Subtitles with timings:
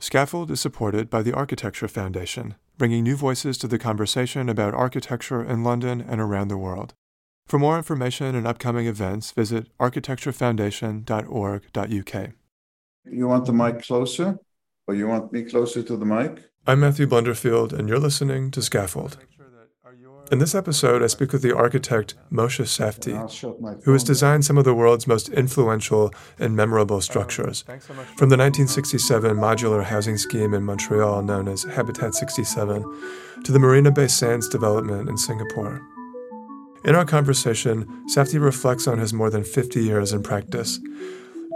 [0.00, 5.44] Scaffold is supported by the Architecture Foundation, bringing new voices to the conversation about architecture
[5.44, 6.94] in London and around the world.
[7.46, 12.30] For more information and upcoming events, visit architecturefoundation.org.uk.
[13.10, 14.38] You want the mic closer?
[14.86, 16.44] Or you want me closer to the mic?
[16.66, 19.18] I'm Matthew Blunderfield, and you're listening to Scaffold.
[20.30, 24.64] In this episode, I speak with the architect Moshe Safdie, who has designed some of
[24.64, 31.22] the world's most influential and memorable structures, from the 1967 modular housing scheme in Montreal
[31.22, 32.84] known as Habitat 67
[33.44, 35.80] to the Marina Bay Sands development in Singapore.
[36.84, 40.78] In our conversation, Safdie reflects on his more than 50 years in practice,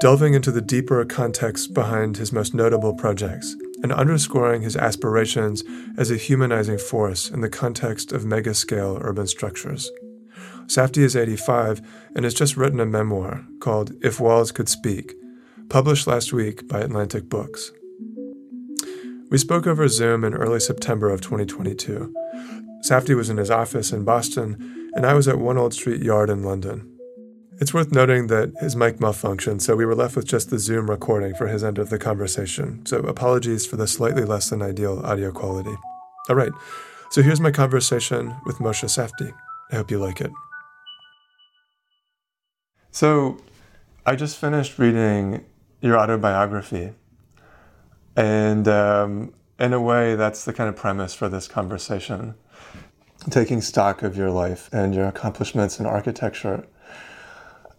[0.00, 5.64] delving into the deeper context behind his most notable projects and underscoring his aspirations
[5.98, 9.90] as a humanizing force in the context of mega scale urban structures.
[10.66, 11.82] Safdie is 85
[12.14, 15.14] and has just written a memoir called If Walls Could Speak,
[15.68, 17.72] published last week by Atlantic Books.
[19.30, 22.12] We spoke over Zoom in early September of 2022.
[22.86, 26.28] Safdie was in his office in Boston, and I was at One Old Street Yard
[26.30, 26.91] in London.
[27.62, 30.90] It's worth noting that his mic malfunctioned, so we were left with just the Zoom
[30.90, 32.84] recording for his end of the conversation.
[32.86, 35.76] So apologies for the slightly less than ideal audio quality.
[36.28, 36.50] All right,
[37.12, 39.32] so here's my conversation with Moshe Safdie.
[39.70, 40.32] I hope you like it.
[42.90, 43.38] So,
[44.04, 45.44] I just finished reading
[45.80, 46.90] your autobiography,
[48.16, 52.34] and um, in a way, that's the kind of premise for this conversation
[53.30, 56.66] taking stock of your life and your accomplishments in architecture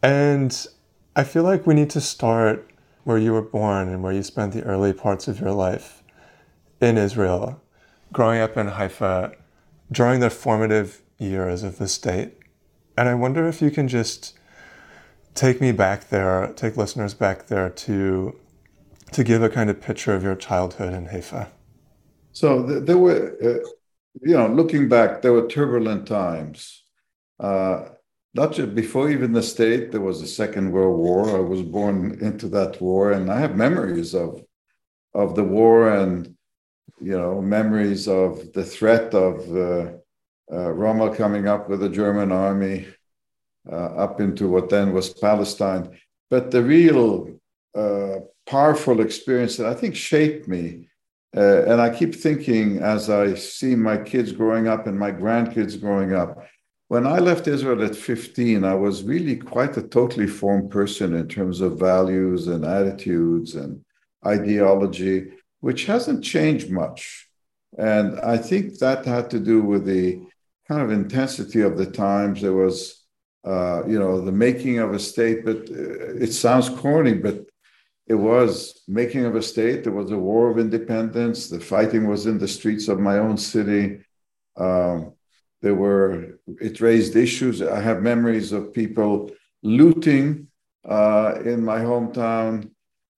[0.03, 0.68] and
[1.16, 2.69] I feel like we need to start
[3.06, 6.03] where you were born and where you spent the early parts of your life
[6.81, 7.62] in Israel,
[8.12, 9.36] growing up in Haifa,
[9.92, 12.34] during the formative years of the state.
[12.97, 14.38] And I wonder if you can just
[15.36, 18.36] take me back there, take listeners back there to
[19.12, 21.52] to give a kind of picture of your childhood in Haifa.
[22.31, 23.68] So there were, uh,
[24.22, 26.84] you know, looking back, there were turbulent times.
[27.40, 27.90] Uh,
[28.33, 31.38] not just before even the state there was a second world war.
[31.38, 34.41] I was born into that war and i have memories of
[35.13, 36.35] of the war and
[36.99, 39.91] you know memories of the threat of uh,
[40.51, 42.88] uh, rommel coming up with the german army
[43.71, 45.97] uh, up into what then was palestine.
[46.29, 47.29] But the real
[47.75, 48.15] uh,
[48.45, 50.89] powerful experience that i think shaped me
[51.35, 55.79] uh, and i keep thinking as i see my kids growing up and my grandkids
[55.79, 56.45] growing up
[56.94, 61.28] when I left Israel at 15, I was really quite a totally formed person in
[61.28, 63.84] terms of values and attitudes and
[64.24, 65.31] ideology,
[65.62, 67.28] which hasn't changed much.
[67.80, 70.22] And I think that had to do with the
[70.68, 72.44] kind of intensity of the times.
[72.44, 73.04] There was,
[73.44, 77.38] uh, you know, the making of a state, but uh, it sounds corny, but
[78.06, 79.84] it was making of a state.
[79.84, 81.50] There was a war of independence.
[81.50, 84.02] The fighting was in the streets of my own city.
[84.58, 85.14] Um,
[85.63, 87.62] there were, it raised issues.
[87.62, 89.31] I have memories of people
[89.63, 90.47] looting
[90.88, 92.69] uh, in my hometown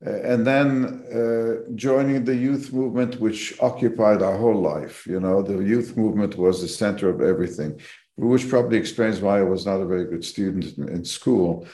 [0.01, 0.67] and then
[1.11, 5.07] uh, joining the youth movement, which occupied our whole life.
[5.07, 7.81] You know, the youth movement was the center of everything,
[8.15, 11.67] which probably explains why I was not a very good student in, in school.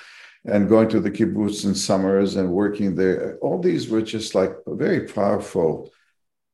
[0.45, 4.53] And going to the kibbutz in summers and working there, all these were just like
[4.65, 5.91] very powerful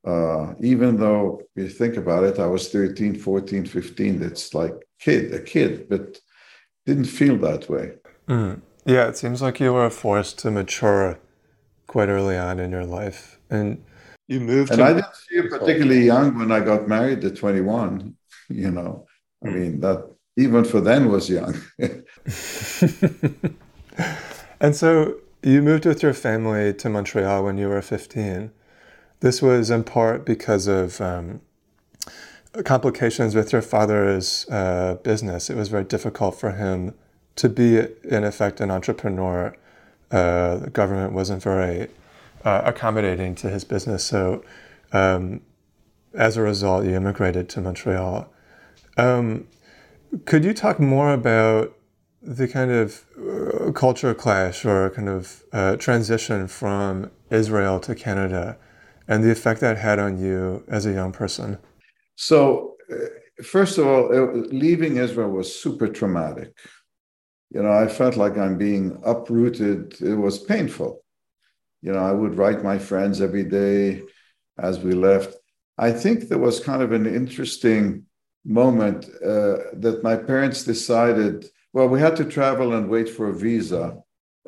[0.08, 4.24] uh, even though you think about it, I was 13, 14, 15.
[4.24, 6.20] It's like kid, a kid, but
[6.86, 7.94] didn't feel that way.
[8.28, 8.62] Mm.
[8.86, 11.20] Yeah, it seems like you were forced to mature
[11.88, 13.84] quite early on in your life, and
[14.30, 14.72] you moved.
[14.72, 18.16] And I didn't feel particularly young when I got married at 21.
[18.50, 19.06] You know,
[19.46, 21.54] I mean that even for then was young.
[24.62, 28.52] and so you moved with your family to Montreal when you were 15.
[29.20, 31.42] This was in part because of um,
[32.64, 35.50] complications with your father's uh, business.
[35.50, 36.94] It was very difficult for him
[37.38, 39.56] to be, in effect, an entrepreneur.
[40.12, 41.90] Uh, the government wasn't very
[42.46, 44.04] uh, accommodating to his business.
[44.04, 44.44] So,
[44.94, 45.42] um,
[46.14, 48.32] as a result, you immigrated to Montreal.
[48.98, 49.48] Um,
[50.26, 51.78] could you talk more about
[52.22, 58.58] the kind of uh, culture clash or kind of uh, transition from Israel to Canada
[59.08, 61.58] and the effect that had on you as a young person?
[62.16, 64.10] So, uh, first of all,
[64.52, 66.58] leaving Israel was super traumatic.
[67.52, 70.02] You know, I felt like I'm being uprooted.
[70.02, 71.04] It was painful.
[71.82, 74.04] You know, I would write my friends every day
[74.58, 75.36] as we left.
[75.78, 78.04] I think there was kind of an interesting
[78.44, 81.46] moment uh, that my parents decided
[81.78, 83.98] well, we had to travel and wait for a visa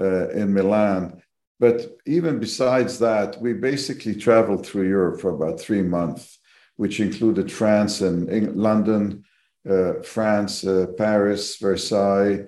[0.01, 1.21] uh, in Milan.
[1.59, 6.39] But even besides that, we basically traveled through Europe for about three months,
[6.77, 9.25] which included France and London,
[9.69, 12.45] uh, France, uh, Paris, Versailles,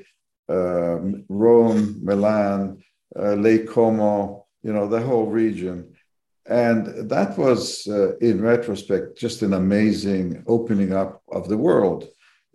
[0.48, 2.82] um, Rome, Milan,
[3.20, 5.94] uh, Lake Como, you know, the whole region.
[6.46, 12.08] And that was, uh, in retrospect, just an amazing opening up of the world.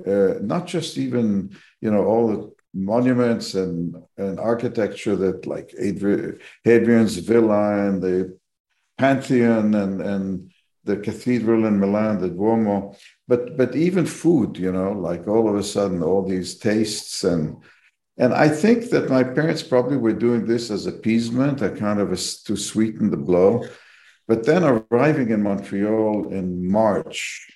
[0.07, 6.41] Uh, not just even, you know, all the monuments and, and architecture that like Adri-
[6.65, 8.39] Hadrian's Villa and the
[8.99, 10.53] Pantheon and, and
[10.85, 12.95] the cathedral in Milan, the Duomo,
[13.27, 17.57] but but even food, you know, like all of a sudden all these tastes and
[18.19, 22.13] and I think that my parents probably were doing this as appeasement, a kind of
[22.13, 23.65] a, to sweeten the blow.
[24.27, 27.47] But then arriving in Montreal in March,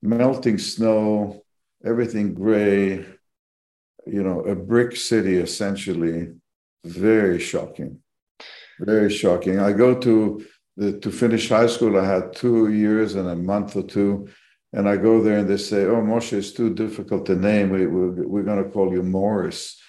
[0.00, 1.44] melting snow,
[1.84, 3.04] everything gray,
[4.06, 6.32] you know, a brick city essentially,
[6.84, 7.98] very shocking,
[8.80, 9.58] very shocking.
[9.60, 10.44] I go to
[10.76, 11.98] the, to finish high school.
[11.98, 14.28] I had two years and a month or two,
[14.72, 17.70] and I go there and they say, "Oh, Moshe, it's too difficult to name.
[17.70, 19.80] We, we, we're going to call you Morris,"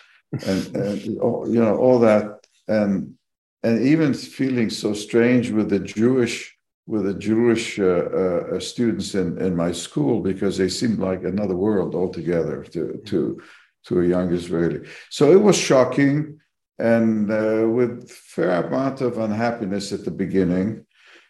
[0.45, 3.15] and, and you know all that, and
[3.63, 6.53] and even feeling so strange with the Jewish
[6.85, 11.55] with the Jewish uh, uh, students in, in my school because they seemed like another
[11.55, 13.41] world altogether to, to,
[13.85, 14.87] to a young Israeli.
[15.09, 16.39] So it was shocking
[16.79, 20.85] and uh, with fair amount of unhappiness at the beginning.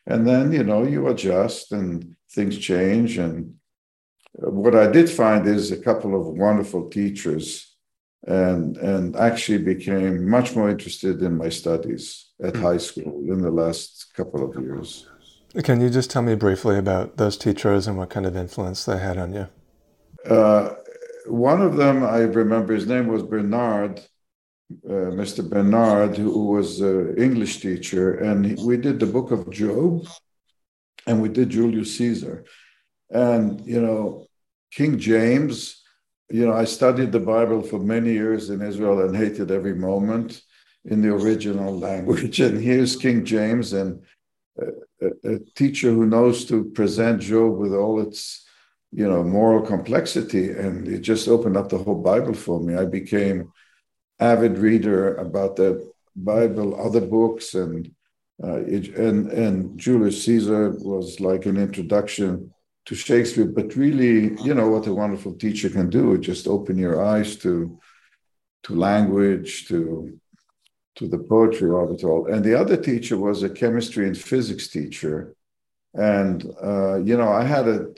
[0.06, 3.18] And then, you know, you adjust and things change.
[3.18, 3.56] And
[4.34, 7.74] what I did find is a couple of wonderful teachers
[8.26, 12.62] and and actually became much more interested in my studies at hmm.
[12.62, 15.08] high school in the last couple of years.
[15.64, 18.98] Can you just tell me briefly about those teachers and what kind of influence they
[18.98, 19.48] had on you?
[20.26, 20.74] Uh,
[21.25, 24.00] one of them, I remember his name was Bernard,
[24.86, 25.48] uh, Mr.
[25.48, 30.08] Bernard, who was an English teacher, and we did the book of Job
[31.06, 32.46] and we did Julius Caesar.
[33.10, 34.28] And, you know,
[34.72, 35.84] King James,
[36.30, 40.42] you know, I studied the Bible for many years in Israel and hated every moment
[40.86, 42.40] in the original language.
[42.40, 44.02] And here's King James, and
[44.60, 48.46] a, a, teacher who knows to present Job with all its,
[48.94, 52.75] you know, moral complexity, and it just opened up the whole Bible for me.
[52.75, 53.51] I became
[54.19, 57.92] avid reader about the Bible, other books, and
[58.44, 62.54] uh, it, and and Julius Caesar was like an introduction
[62.86, 63.45] to Shakespeare.
[63.45, 67.80] But really, you know what a wonderful teacher can do: just open your eyes to
[68.63, 70.19] to language, to
[70.96, 72.28] to the poetry of it all.
[72.31, 75.36] And the other teacher was a chemistry and physics teacher.
[75.96, 77.96] And, uh, you know, I had an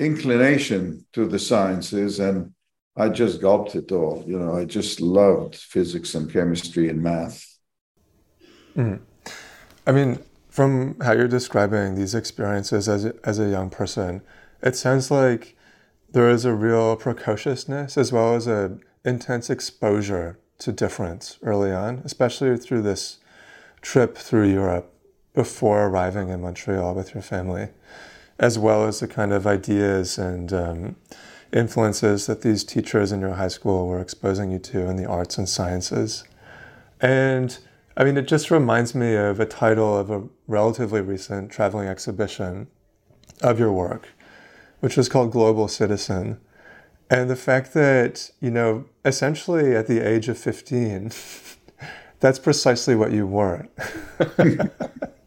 [0.00, 2.52] inclination to the sciences and
[2.96, 4.24] I just gulped it all.
[4.26, 7.46] You know, I just loved physics and chemistry and math.
[8.76, 9.00] Mm.
[9.86, 10.18] I mean,
[10.48, 14.22] from how you're describing these experiences as a, as a young person,
[14.62, 15.56] it sounds like
[16.10, 22.02] there is a real precociousness as well as an intense exposure to difference early on,
[22.04, 23.18] especially through this
[23.80, 24.92] trip through Europe
[25.32, 27.68] before arriving in Montreal with your family,
[28.40, 30.96] as well as the kind of ideas and um,
[31.52, 35.38] influences that these teachers in your high school were exposing you to in the arts
[35.38, 36.24] and sciences.
[37.00, 37.56] And
[37.96, 42.66] I mean, it just reminds me of a title of a relatively recent traveling exhibition
[43.42, 44.08] of your work,
[44.80, 46.40] which was called Global Citizen
[47.10, 51.10] and the fact that, you know, essentially at the age of 15,
[52.20, 53.70] that's precisely what you weren't.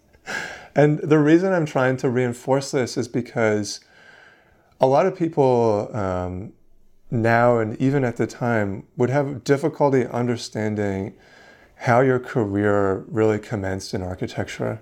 [0.75, 3.79] and the reason I'm trying to reinforce this is because
[4.79, 6.53] a lot of people um,
[7.11, 11.13] now and even at the time would have difficulty understanding
[11.75, 14.81] how your career really commenced in architecture.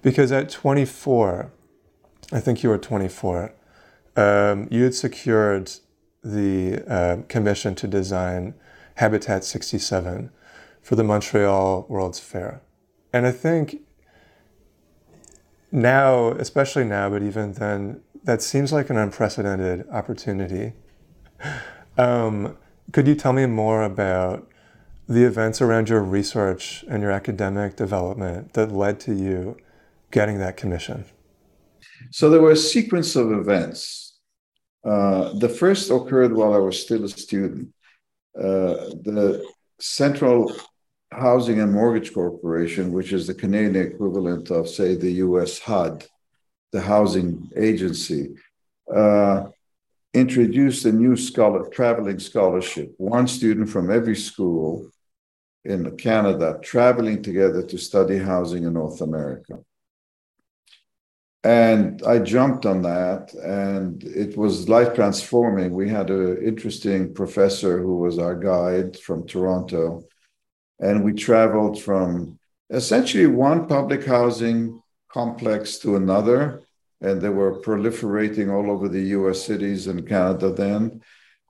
[0.00, 1.50] Because at 24,
[2.32, 3.54] I think you were 24,
[4.16, 5.72] um, you had secured
[6.22, 8.54] the uh, commission to design
[8.96, 10.30] Habitat 67
[10.82, 12.62] for the Montreal World's Fair.
[13.12, 13.80] And I think
[15.72, 20.74] now, especially now, but even then, that seems like an unprecedented opportunity.
[21.98, 22.56] Um,
[22.92, 24.48] could you tell me more about
[25.08, 29.56] the events around your research and your academic development that led to you
[30.10, 31.04] getting that commission?
[32.10, 34.18] So there were a sequence of events.
[34.84, 37.68] Uh, the first occurred while I was still a student.
[38.36, 39.44] Uh, the
[39.80, 40.54] Central
[41.12, 46.06] Housing and Mortgage Corporation, which is the Canadian equivalent of, say, the US HUD,
[46.72, 48.34] the housing agency,
[48.94, 49.44] uh,
[50.14, 52.94] introduced a new scholar, traveling scholarship.
[52.98, 54.90] One student from every school
[55.64, 59.60] in Canada traveling together to study housing in North America.
[61.44, 65.72] And I jumped on that, and it was life transforming.
[65.72, 70.04] We had an interesting professor who was our guide from Toronto,
[70.82, 76.62] and we traveled from essentially one public housing complex to another
[77.02, 81.02] and they were proliferating all over the US cities and Canada then.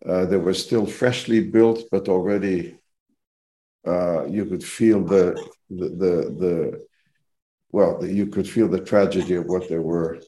[0.04, 2.78] Uh, they were still freshly built, but already
[3.86, 5.34] uh, you could feel the,
[5.70, 6.86] the, the, the
[7.70, 10.20] well, you could feel the tragedy of what they were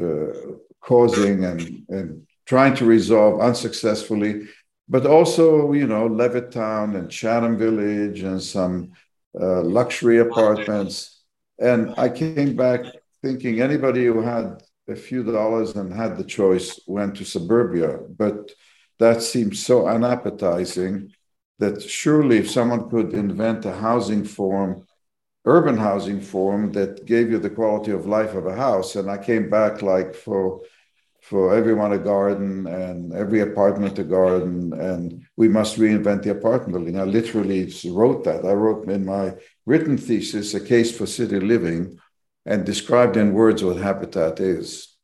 [0.00, 4.48] uh, causing and, and trying to resolve unsuccessfully.
[4.92, 8.92] But also, you know, Levittown and Chatham Village and some
[9.40, 11.22] uh, luxury apartments.
[11.58, 12.82] And I came back
[13.22, 18.00] thinking anybody who had a few dollars and had the choice went to suburbia.
[18.22, 18.50] But
[18.98, 21.14] that seemed so unappetizing
[21.58, 24.86] that surely if someone could invent a housing form,
[25.46, 29.16] urban housing form that gave you the quality of life of a house, and I
[29.16, 30.60] came back like for
[31.22, 36.72] for everyone a garden and every apartment a garden and we must reinvent the apartment
[36.72, 39.32] building i literally wrote that i wrote in my
[39.64, 41.98] written thesis a case for city living
[42.44, 44.96] and described in words what habitat is.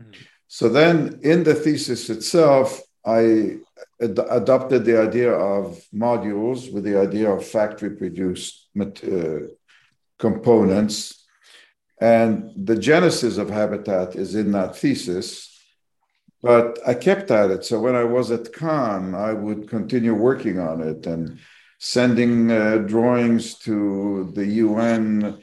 [0.00, 0.12] Mm-hmm.
[0.48, 3.58] So then, in the thesis itself, I
[4.00, 9.48] ad- adopted the idea of modules with the idea of factory produced uh,
[10.18, 11.24] components.
[12.00, 15.53] And the genesis of habitat is in that thesis.
[16.44, 17.64] But I kept at it.
[17.64, 21.38] So when I was at Kahn, I would continue working on it and
[21.78, 25.38] sending uh, drawings to the UN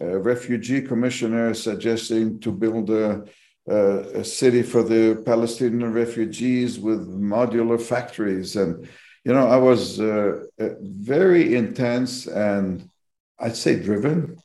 [0.00, 3.24] a refugee commissioner suggesting to build a,
[3.68, 3.76] a,
[4.20, 8.56] a, city for the Palestinian refugees with modular factories.
[8.56, 8.86] And,
[9.24, 12.90] you know, I was uh, uh, very intense and
[13.38, 14.36] I'd say driven.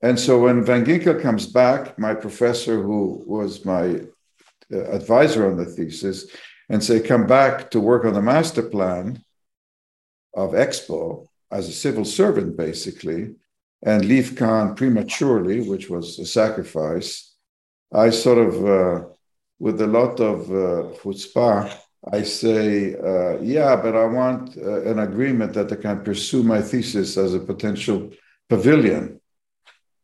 [0.00, 4.00] And so when Van Ginkel comes back, my professor, who was my uh,
[4.70, 6.26] advisor on the thesis,
[6.68, 9.22] and say, come back to work on the master plan
[10.34, 13.34] of Expo as a civil servant, basically,
[13.82, 17.34] and leave Kahn prematurely, which was a sacrifice,
[17.92, 19.06] I sort of, uh,
[19.58, 21.72] with a lot of uh, chutzpah,
[22.12, 26.60] I say, uh, yeah, but I want uh, an agreement that I can pursue my
[26.60, 28.10] thesis as a potential
[28.48, 29.20] pavilion.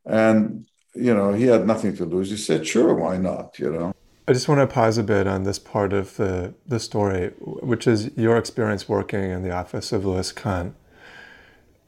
[0.06, 2.30] And, you know, he had nothing to lose.
[2.30, 3.92] He said, sure, why not, you know?
[4.28, 7.86] I just want to pause a bit on this part of the, the story, which
[7.86, 10.74] is your experience working in the office of Louis Kahn.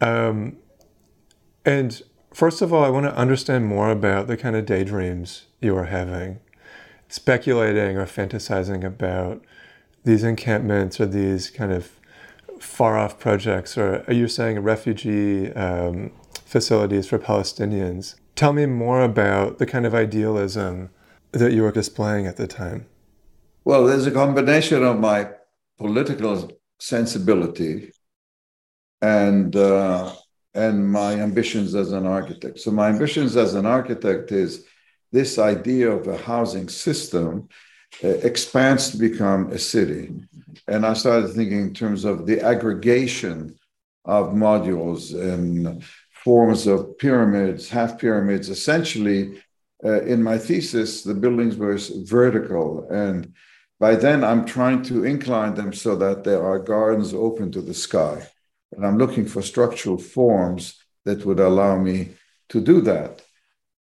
[0.01, 0.57] Um,
[1.65, 2.03] and
[2.35, 5.85] first of all, I want to understand more about the kind of daydreams you are
[5.85, 6.41] having,
[7.09, 9.45] speculating or fantasizing about
[10.05, 11.93] these encampments or these kind of
[12.59, 16.11] far off projects, or are you saying refugee um,
[16.45, 18.17] facilities for Palestinians?
[18.35, 20.91] Tell me more about the kind of idealism
[21.33, 22.87] that you were displaying at the time.
[23.65, 25.31] Well, there's a combination of my
[25.79, 27.93] political sensibility
[29.01, 30.13] and uh,
[30.55, 32.61] and my ambitions as an architect.
[32.61, 34.67] So, my ambitions as an architect is
[35.11, 37.49] this idea of a housing system
[38.03, 40.13] uh, expands to become a city.
[40.69, 43.59] And I started thinking in terms of the aggregation
[44.05, 48.49] of modules and forms of pyramids, half pyramids.
[48.49, 49.43] Essentially,
[49.85, 52.87] uh, in my thesis, the buildings were vertical.
[52.91, 53.35] And
[53.81, 57.75] by then, I'm trying to incline them so that there are gardens open to the
[57.75, 58.27] sky.
[58.73, 62.11] And I'm looking for structural forms that would allow me
[62.51, 63.23] to do that.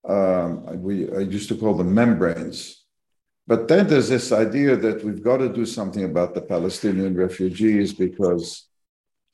[0.07, 2.83] Um, we, I used to call them membranes.
[3.45, 7.93] But then there's this idea that we've got to do something about the Palestinian refugees
[7.93, 8.67] because,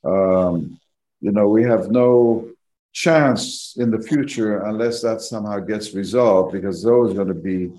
[0.04, 0.78] um,
[1.20, 2.50] you know, we have no
[2.98, 7.70] chance in the future unless that somehow gets resolved because those are going to be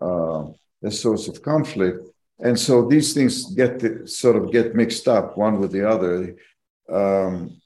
[0.00, 0.44] uh,
[0.82, 2.00] a source of conflict.
[2.38, 6.36] And so these things get to, sort of get mixed up one with the other.
[6.90, 7.60] Um,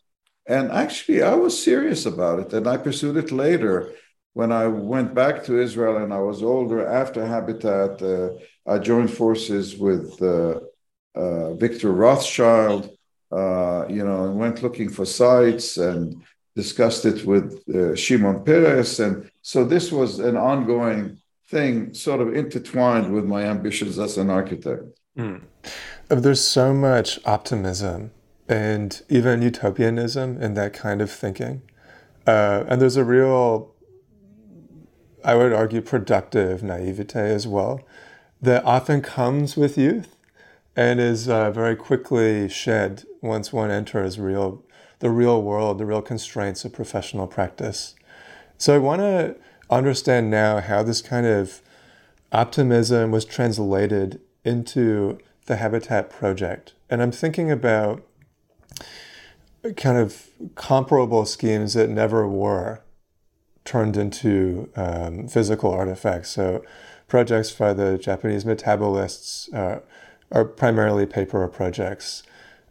[0.47, 3.93] and actually, I was serious about it, and I pursued it later.
[4.33, 8.31] When I went back to Israel and I was older after Habitat, uh,
[8.67, 10.61] I joined forces with uh,
[11.15, 12.91] uh, Victor Rothschild,
[13.31, 16.23] uh, you know, and went looking for sites and
[16.63, 18.99] discussed it with uh, Shimon Peres.
[18.99, 21.03] And so this was an ongoing
[21.47, 24.83] thing, sort of intertwined with my ambitions as an architect.
[25.17, 25.43] Mm.
[26.09, 28.11] There's so much optimism
[28.49, 31.63] and even utopianism in that kind of thinking.
[32.27, 33.73] Uh, and there's a real,
[35.25, 37.81] I would argue, productive naivete as well
[38.43, 40.17] that often comes with youth
[40.75, 44.65] and is uh, very quickly shed once one enters real,
[45.01, 47.95] the real world, the real constraints of professional practice.
[48.57, 49.37] So I want to
[49.71, 51.63] understand now how this kind of
[52.33, 56.75] optimism was translated into the Habitat project.
[56.91, 58.03] And I'm thinking about
[59.77, 62.81] kind of comparable schemes that never were
[63.65, 66.31] turned into um, physical artifacts.
[66.31, 66.63] So
[67.07, 69.81] projects by the Japanese metabolists uh,
[70.31, 72.23] are primarily paper projects,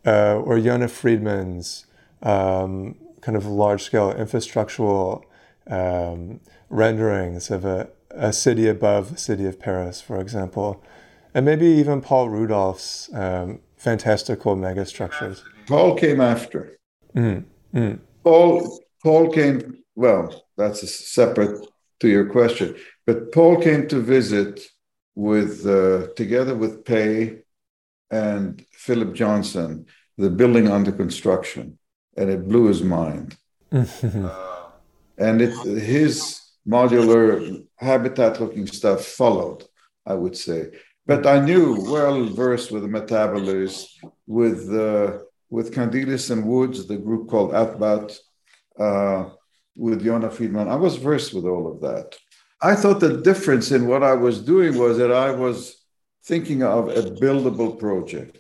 [0.05, 1.86] uh, or Yona Friedman's
[2.21, 5.23] um, kind of large-scale infrastructural
[5.67, 10.83] um, renderings of a, a city above the city of Paris, for example,
[11.33, 15.43] and maybe even Paul Rudolph's um, fantastical megastructures.
[15.67, 16.77] Paul came after.
[17.15, 17.43] Mm,
[17.73, 17.99] mm.
[18.23, 19.83] Paul Paul came.
[19.95, 21.65] Well, that's separate
[21.99, 24.61] to your question, but Paul came to visit
[25.15, 27.39] with uh, together with Pei
[28.11, 29.85] and Philip Johnson,
[30.17, 31.77] the building under construction,
[32.17, 33.37] and it blew his mind.
[33.71, 39.63] and it his modular habitat-looking stuff followed,
[40.05, 40.71] I would say.
[41.05, 45.19] But I knew well versed with the metabolists, with uh,
[45.49, 48.17] with Candilis and Woods, the group called Atbat,
[48.77, 49.29] uh,
[49.75, 50.67] with Yona Friedman.
[50.67, 52.17] I was versed with all of that.
[52.61, 55.77] I thought the difference in what I was doing was that I was
[56.25, 58.39] thinking of a buildable project.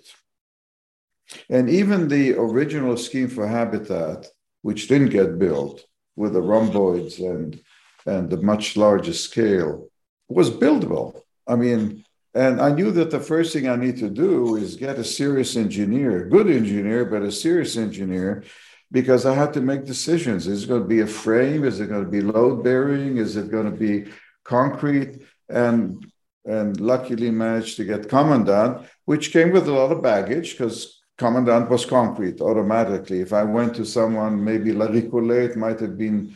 [1.49, 4.27] And even the original scheme for Habitat,
[4.61, 7.59] which didn't get built with the rhomboids and,
[8.05, 9.89] and the much larger scale,
[10.29, 11.21] was buildable.
[11.47, 14.99] I mean, and I knew that the first thing I need to do is get
[14.99, 18.43] a serious engineer, good engineer, but a serious engineer,
[18.91, 20.47] because I had to make decisions.
[20.47, 21.63] Is it going to be a frame?
[21.63, 23.17] Is it going to be load bearing?
[23.17, 24.11] Is it going to be
[24.43, 25.23] concrete?
[25.49, 26.05] And
[26.45, 31.69] and luckily managed to get Komendant, which came with a lot of baggage because Komendant
[31.69, 33.21] was concrete automatically.
[33.21, 36.35] If I went to someone, maybe Larry Collet, it might have been,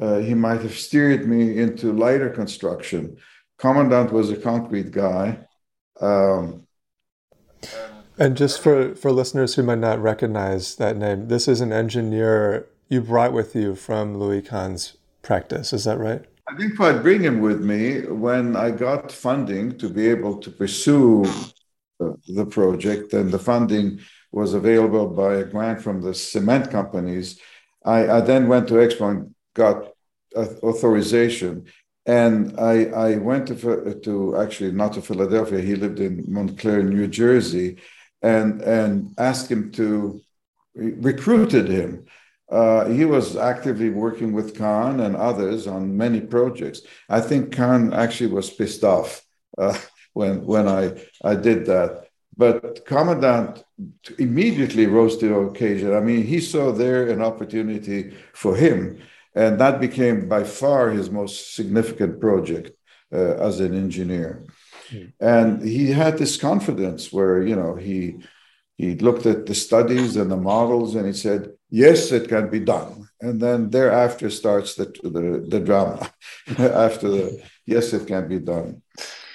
[0.00, 3.16] uh, he might have steered me into lighter construction.
[3.58, 5.38] Komendant was a concrete guy.
[6.00, 6.66] Um,
[8.18, 12.66] and just for, for listeners who might not recognize that name, this is an engineer
[12.88, 15.72] you brought with you from Louis Kahn's practice.
[15.72, 16.24] Is that right?
[16.48, 20.50] I think I'd bring him with me when I got funding to be able to
[20.50, 21.24] pursue
[21.98, 24.00] the project, and the funding
[24.40, 27.40] was available by a grant from the cement companies.
[27.84, 29.76] I, I then went to Expo and got
[30.70, 31.66] authorization
[32.06, 35.60] and I, I went to, to actually not to Philadelphia.
[35.60, 37.78] He lived in Montclair, New Jersey,
[38.22, 40.20] and and asked him to
[40.74, 42.06] recruited him.
[42.50, 46.82] Uh, he was actively working with Kahn and others on many projects.
[47.08, 49.22] I think Kahn actually was pissed off
[49.58, 49.76] uh,
[50.12, 50.82] when when I
[51.24, 52.05] I did that.
[52.36, 53.64] But Komendant
[54.18, 55.94] immediately rose to the occasion.
[55.94, 59.00] I mean, he saw there an opportunity for him
[59.36, 62.70] and that became by far his most significant project
[63.12, 64.44] uh, as an engineer.
[64.90, 65.12] Mm.
[65.20, 68.16] And he had this confidence where, you know, he
[68.78, 72.60] he looked at the studies and the models and he said, yes, it can be
[72.60, 73.08] done.
[73.22, 76.12] And then thereafter starts the, the, the drama
[76.58, 78.82] after the, yes, it can be done.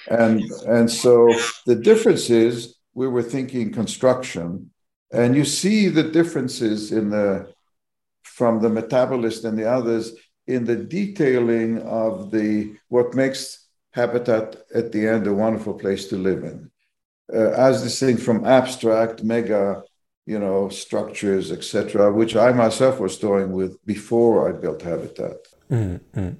[0.08, 1.34] And, and so
[1.66, 4.72] the difference is we were thinking construction.
[5.12, 7.54] And you see the differences in the
[8.24, 10.14] from the metabolist and the others
[10.48, 16.18] in the detailing of the what makes habitat at the end a wonderful place to
[16.18, 16.72] live in.
[17.34, 19.84] Uh, as distinct from abstract mega
[20.26, 25.38] you know structures etc which i myself was toying with before i built habitat.
[25.70, 26.32] Mm-hmm.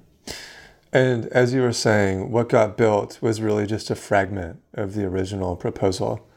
[0.92, 5.04] and as you were saying what got built was really just a fragment of the
[5.04, 6.28] original proposal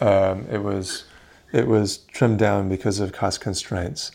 [0.00, 1.04] um, it was
[1.52, 4.12] it was trimmed down because of cost constraints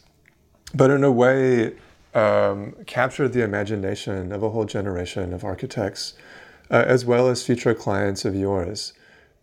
[0.73, 1.73] but in a way
[2.13, 6.13] um, captured the imagination of a whole generation of architects,
[6.71, 8.93] uh, as well as future clients of yours.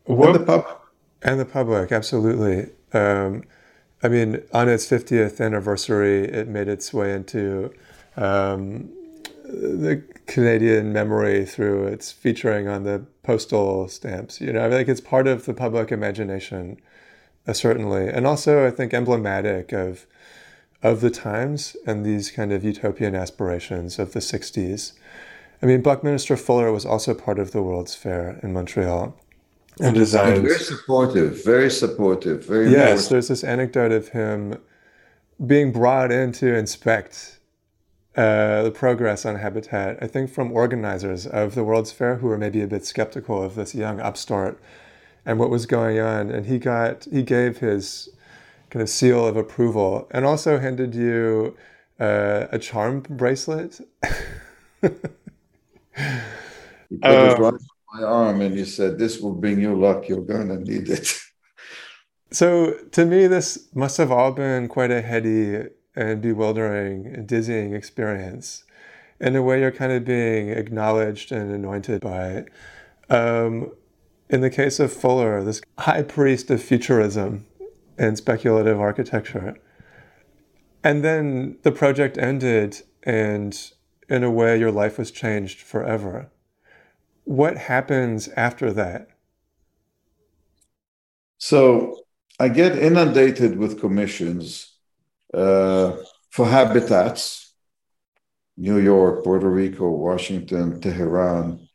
[0.05, 0.77] What, and the public.
[1.23, 2.71] And the public, absolutely.
[2.93, 3.45] Um,
[4.03, 7.73] I mean, on its 50th anniversary, it made its way into
[8.17, 8.91] um,
[9.45, 14.41] the Canadian memory through its featuring on the postal stamps.
[14.41, 16.79] You know, I think it's part of the public imagination,
[17.47, 20.07] uh, certainly, and also I think emblematic of
[20.83, 24.93] of the times and these kind of utopian aspirations of the '60s.
[25.63, 29.17] I mean, Buckminster Fuller was also part of the World's Fair in Montreal.
[29.81, 30.43] And designed.
[30.43, 32.71] Very supportive, very supportive, very.
[32.71, 34.59] Yes, there's this anecdote of him
[35.47, 37.39] being brought in to inspect
[38.17, 42.37] uh, the progress on habitat, I think from organizers of the World's Fair who were
[42.37, 44.61] maybe a bit skeptical of this young upstart
[45.25, 46.31] and what was going on.
[46.31, 48.11] And he got he gave his
[48.71, 51.57] kind of seal of approval and also handed you
[51.99, 53.81] uh, a charm bracelet.
[54.83, 55.01] he put
[57.03, 57.59] um, right on
[57.95, 60.09] my arm and he said, "This will bring you luck.
[60.09, 61.19] You're going to need it."
[62.31, 67.75] So to me, this must have all been quite a heady and bewildering and dizzying
[67.75, 68.65] experience.
[69.21, 72.49] In a way, you're kind of being acknowledged and anointed by it.
[73.09, 73.73] Um,
[74.29, 77.47] in the case of Fuller, this high priest of futurism
[77.99, 79.57] and speculative architecture.
[80.83, 83.57] And then the project ended, and
[84.09, 86.31] in a way, your life was changed forever.
[87.25, 89.09] What happens after that?
[91.39, 92.05] So
[92.41, 94.72] I get inundated with commissions
[95.33, 95.97] Uh,
[96.31, 97.55] for habitats,
[98.57, 101.69] New York, Puerto Rico, Washington, Tehran,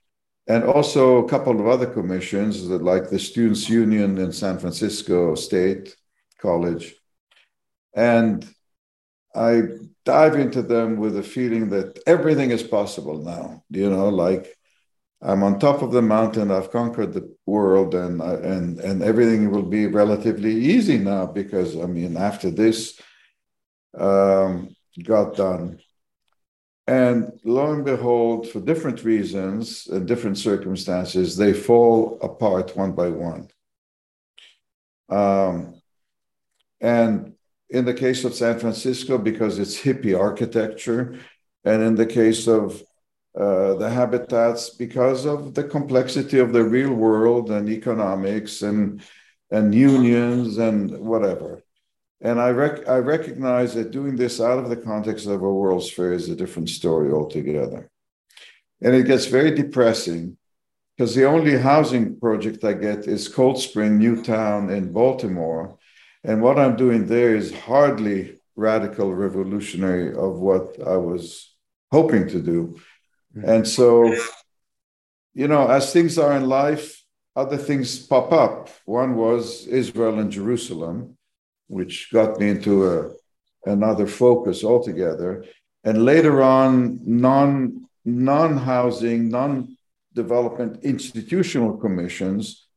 [0.48, 5.96] and also a couple of other commissions like the Students' Union in San Francisco State
[6.40, 6.96] College.
[7.94, 8.48] And
[9.36, 9.64] I
[10.06, 14.56] dive into them with a feeling that everything is possible now, you know, like
[15.22, 16.52] I'm on top of the mountain.
[16.52, 21.88] I've conquered the world, and and and everything will be relatively easy now because I
[21.88, 23.00] mean, after this
[23.98, 25.80] um, got done,
[26.88, 33.10] and lo and behold, for different reasons and different circumstances, they fall apart one by
[33.10, 33.50] one.
[35.10, 35.82] Um,
[36.80, 37.34] and
[37.70, 41.20] in the case of San Francisco, because it's hippie architecture,
[41.66, 42.82] and in the case of
[43.38, 49.02] uh, the habitats because of the complexity of the real world and economics and
[49.52, 51.62] and unions and whatever.
[52.22, 55.90] And I rec- I recognize that doing this out of the context of a World's
[55.90, 57.90] Fair is a different story altogether.
[58.82, 60.38] And it gets very depressing
[60.96, 65.78] because the only housing project I get is Cold Spring Newtown in Baltimore.
[66.24, 71.54] And what I'm doing there is hardly radical revolutionary of what I was
[71.92, 72.80] hoping to do.
[73.36, 73.50] Mm-hmm.
[73.50, 74.16] And so,
[75.36, 77.04] you know, as things are in life,
[77.36, 78.70] other things pop up.
[78.86, 81.17] One was Israel and Jerusalem,
[81.68, 83.12] which got me into a,
[83.66, 85.46] another focus altogether.
[85.84, 89.78] And later on, non non housing, non
[90.14, 92.68] development institutional commissions,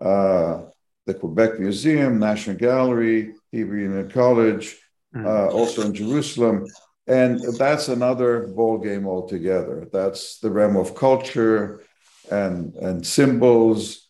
[0.00, 0.62] uh,
[1.06, 4.76] the Quebec Museum, National Gallery, Hebrew Union College,
[5.14, 5.24] mm.
[5.24, 6.66] uh, also in Jerusalem,
[7.06, 9.88] and that's another ball game altogether.
[9.92, 11.82] That's the realm of culture
[12.30, 14.06] and and symbols.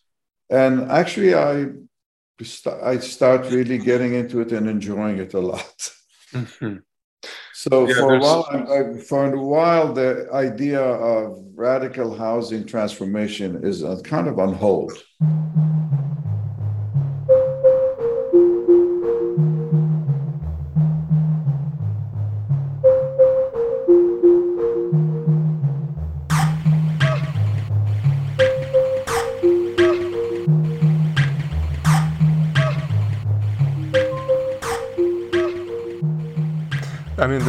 [0.49, 1.67] And actually, I
[2.83, 5.91] I start really getting into it and enjoying it a lot.
[6.33, 6.77] Mm-hmm.
[7.53, 13.63] So yeah, for a while, I, for a while, the idea of radical housing transformation
[13.63, 14.93] is kind of on hold.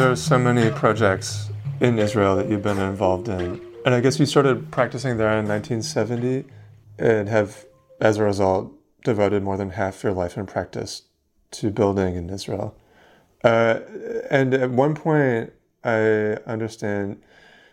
[0.02, 1.48] There are so many projects
[1.80, 3.64] in Israel that you've been involved in.
[3.86, 6.44] And I guess you started practicing there in 1970
[6.98, 7.64] and have,
[8.00, 8.72] as a result,
[9.04, 11.02] devoted more than half your life and practice
[11.52, 12.76] to building in Israel.
[13.44, 13.78] Uh,
[14.28, 15.52] and at one point,
[15.84, 16.00] I
[16.46, 17.22] understand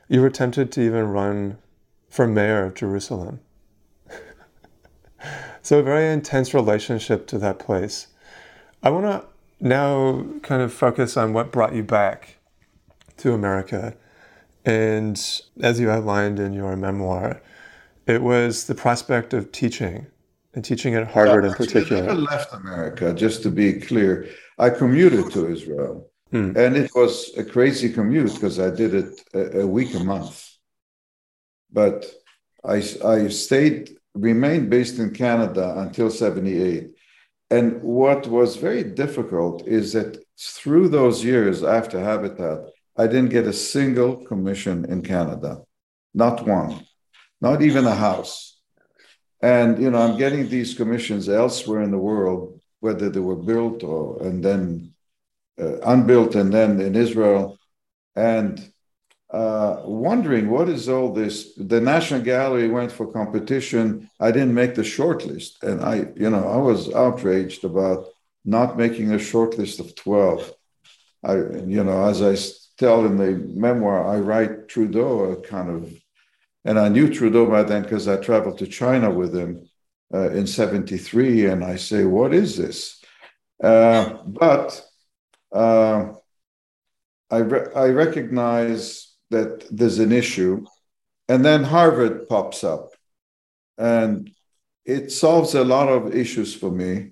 [0.08, 1.58] you were tempted to even run
[2.10, 3.40] for mayor of Jerusalem.
[5.64, 8.06] so, a very intense relationship to that place.
[8.84, 9.26] I want to
[9.60, 12.38] now kind of focus on what brought you back
[13.18, 13.96] to America.
[14.66, 15.20] And
[15.62, 17.42] as you outlined in your memoir,
[18.06, 20.08] it was the prospect of teaching
[20.54, 22.04] and teaching at Harvard in particular.
[22.04, 24.28] I never left America, just to be clear.
[24.58, 26.10] I commuted to Israel.
[26.32, 26.56] Hmm.
[26.56, 30.48] And it was a crazy commute because I did it a, a, week a month.
[31.72, 32.06] But
[32.64, 36.92] I, I stayed, remained based in Canada until 78.
[37.52, 42.60] And what was very difficult is that through those years after Habitat,
[42.96, 45.62] I didn't get a single commission in Canada,
[46.14, 46.86] not one,
[47.42, 48.60] not even a house.
[49.42, 53.84] And you know, I'm getting these commissions elsewhere in the world, whether they were built
[53.84, 54.94] or and then
[55.60, 57.58] uh, unbuilt, and then in Israel,
[58.16, 58.72] and
[59.32, 61.54] uh, wondering what is all this.
[61.56, 64.10] The National Gallery went for competition.
[64.20, 68.08] I didn't make the short list, and I, you know, I was outraged about
[68.44, 70.52] not making a short list of twelve.
[71.24, 72.36] I, you know, as I
[72.78, 75.94] tell in the memoir, I write Trudeau a kind of
[76.66, 79.68] and I knew Trudeau by then because I traveled to China with him
[80.14, 81.46] uh, in 73.
[81.46, 83.02] And I say, what is this?
[83.64, 84.86] Uh, but
[85.54, 86.14] uh,
[87.32, 90.66] I, re- I recognize that there's an issue.
[91.28, 92.94] And then Harvard pops up.
[93.78, 94.32] And
[94.86, 97.12] it solves a lot of issues for me.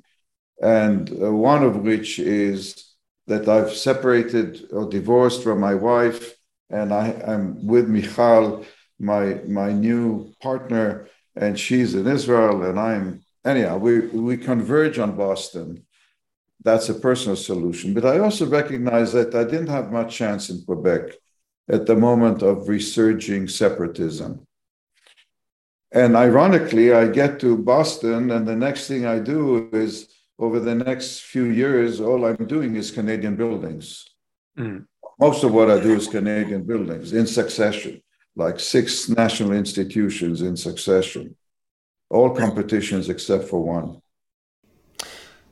[0.61, 2.95] And uh, one of which is
[3.27, 6.35] that I've separated or divorced from my wife,
[6.69, 8.65] and I, am with Michal
[8.99, 13.77] my my new partner, and she's in Israel, and I'm anyhow.
[13.77, 15.85] We we converge on Boston.
[16.63, 20.63] That's a personal solution, but I also recognize that I didn't have much chance in
[20.65, 21.13] Quebec
[21.69, 24.45] at the moment of resurging separatism.
[25.91, 30.75] And ironically, I get to Boston, and the next thing I do is over the
[30.75, 34.05] next few years, all I'm doing is Canadian buildings.
[34.57, 34.85] Mm.
[35.19, 38.01] Most of what I do is Canadian buildings in succession
[38.37, 41.35] like six national institutions in succession,
[42.09, 44.01] all competitions except for one.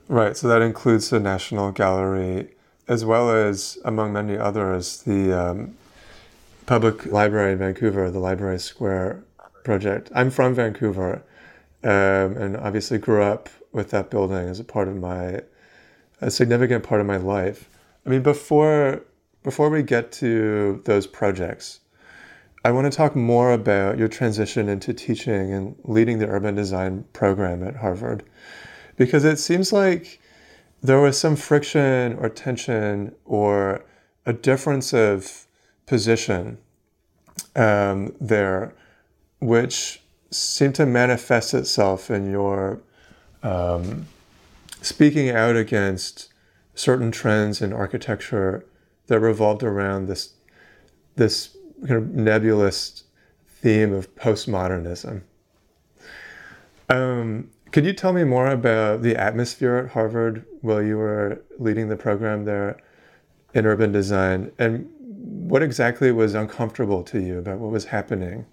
[0.07, 2.55] Right, so that includes the National Gallery,
[2.87, 5.75] as well as, among many others, the um,
[6.65, 9.23] Public Library in Vancouver, the Library Square
[9.63, 10.11] project.
[10.15, 11.23] I'm from Vancouver
[11.83, 15.41] um, and obviously grew up with that building as a part of my,
[16.21, 17.69] a significant part of my life.
[18.05, 19.03] I mean, before
[19.43, 21.81] before we get to those projects,
[22.63, 27.05] I want to talk more about your transition into teaching and leading the urban design
[27.13, 28.23] program at Harvard,
[28.97, 30.19] because it seems like
[30.81, 33.85] there was some friction or tension or
[34.25, 35.44] a difference of
[35.85, 36.57] position
[37.55, 38.73] um, there,
[39.39, 42.81] which seemed to manifest itself in your
[43.43, 44.07] um,
[44.81, 46.29] speaking out against
[46.73, 48.65] certain trends in architecture
[49.07, 50.33] that revolved around this
[51.15, 53.03] this kind of nebulous
[53.47, 55.21] theme of postmodernism.
[56.89, 61.89] Um, could you tell me more about the atmosphere at Harvard while you were leading
[61.89, 62.77] the program there
[63.53, 64.89] in urban design and
[65.47, 68.45] what exactly was uncomfortable to you about what was happening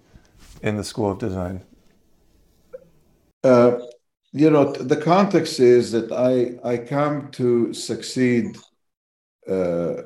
[0.61, 1.63] in the School of Design?
[3.43, 3.79] Uh,
[4.31, 8.57] you know, the context is that I, I come to succeed
[9.49, 10.03] uh,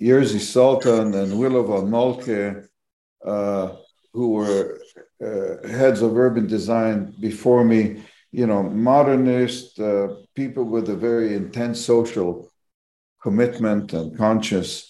[0.00, 2.66] Sultan and Willo von Moltke,
[3.24, 3.76] uh,
[4.12, 4.80] who were
[5.22, 11.34] uh, heads of urban design before me, you know, modernist uh, people with a very
[11.34, 12.50] intense social
[13.22, 14.89] commitment and conscience,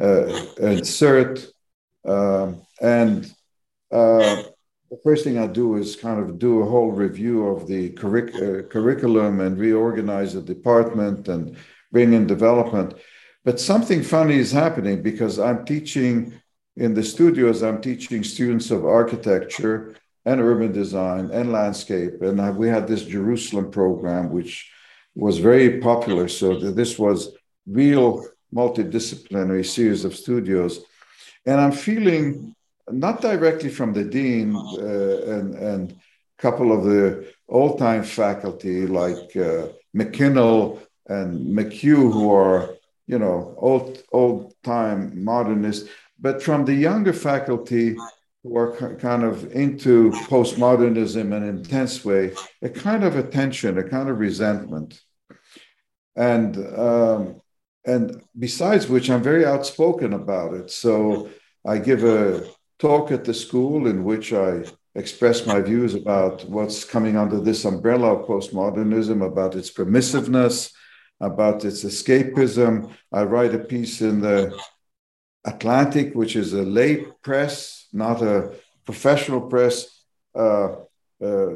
[0.00, 1.46] uh, and Sert.
[2.06, 3.24] Um, and
[3.90, 4.42] uh,
[4.90, 8.70] the first thing I do is kind of do a whole review of the curric-
[8.70, 11.56] curriculum and reorganize the department and
[11.90, 12.94] bring in development.
[13.44, 16.34] But something funny is happening because I'm teaching
[16.76, 22.22] in the studios, I'm teaching students of architecture and urban design and landscape.
[22.22, 24.70] And we had this Jerusalem program, which
[25.14, 26.28] was very popular.
[26.28, 27.32] So this was
[27.66, 30.80] real multidisciplinary series of studios.
[31.46, 32.54] And I'm feeling
[32.90, 38.86] not directly from the dean uh, and, and a couple of the old time faculty
[38.86, 42.74] like uh, McKinnell and McHugh, who are
[43.12, 45.86] you know, old old time modernists,
[46.18, 47.94] but from the younger faculty
[48.42, 53.84] who are kind of into postmodernism in an intense way, a kind of attention, a
[53.84, 54.98] kind of resentment,
[56.16, 57.41] and um,
[57.84, 60.70] and besides which, I'm very outspoken about it.
[60.70, 61.30] So
[61.66, 62.46] I give a
[62.78, 64.64] talk at the school in which I
[64.94, 70.72] express my views about what's coming under this umbrella of postmodernism, about its permissiveness,
[71.20, 72.92] about its escapism.
[73.12, 74.56] I write a piece in the
[75.44, 78.52] Atlantic, which is a lay press, not a
[78.84, 80.76] professional press, uh,
[81.22, 81.48] uh,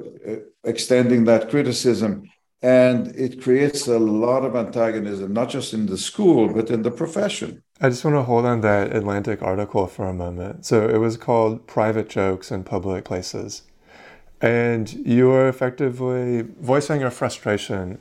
[0.64, 2.30] extending that criticism.
[2.66, 6.90] And it creates a lot of antagonism, not just in the school, but in the
[6.90, 7.62] profession.
[7.81, 10.66] I just want to hold on that Atlantic article for a moment.
[10.66, 13.62] So it was called Private Jokes in Public Places.
[14.40, 18.00] And you are effectively voicing your frustration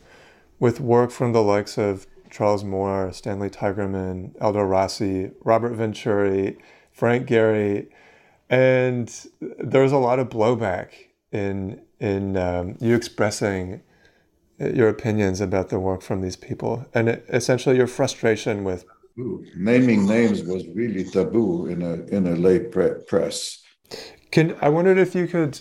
[0.59, 6.57] with work from the likes of Charles Moore, Stanley Tigerman, Aldo Rossi, Robert Venturi,
[6.91, 7.85] Frank Gehry,
[8.49, 9.27] and
[9.59, 10.89] there was a lot of blowback
[11.31, 13.81] in in um, you expressing
[14.59, 18.85] your opinions about the work from these people, and essentially your frustration with
[19.55, 23.63] naming names was really taboo in a in a lay pre- press.
[24.31, 25.59] Can I wondered if you could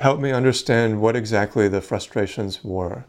[0.00, 3.04] help me understand what exactly the frustrations were.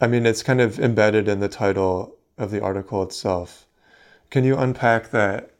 [0.00, 3.66] I mean, it's kind of embedded in the title of the article itself.
[4.30, 5.50] Can you unpack that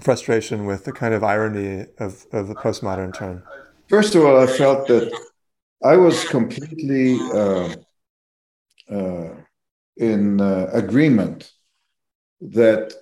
[0.00, 3.42] frustration with the kind of irony of, of the postmodern turn?
[3.88, 5.10] First of all, I felt that
[5.82, 7.74] I was completely uh,
[8.88, 11.50] in uh, agreement
[12.40, 12.94] that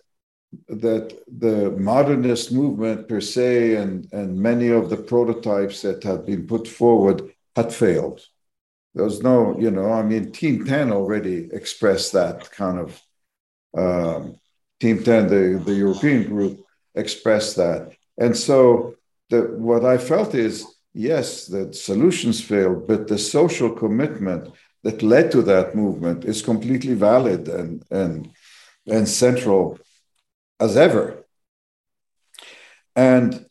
[0.69, 6.47] that the modernist movement per se and, and many of the prototypes that had been
[6.47, 8.21] put forward had failed.
[8.95, 13.03] There was no, you know, I mean, Team 10 already expressed that kind of,
[13.75, 14.37] um,
[14.79, 16.61] Team 10, the, the European group,
[16.95, 17.93] expressed that.
[18.19, 18.97] And so
[19.31, 25.31] the, what I felt is yes, the solutions failed, but the social commitment that led
[25.33, 28.31] to that movement is completely valid and, and,
[28.87, 29.79] and central
[30.59, 31.25] as ever.
[32.97, 33.47] And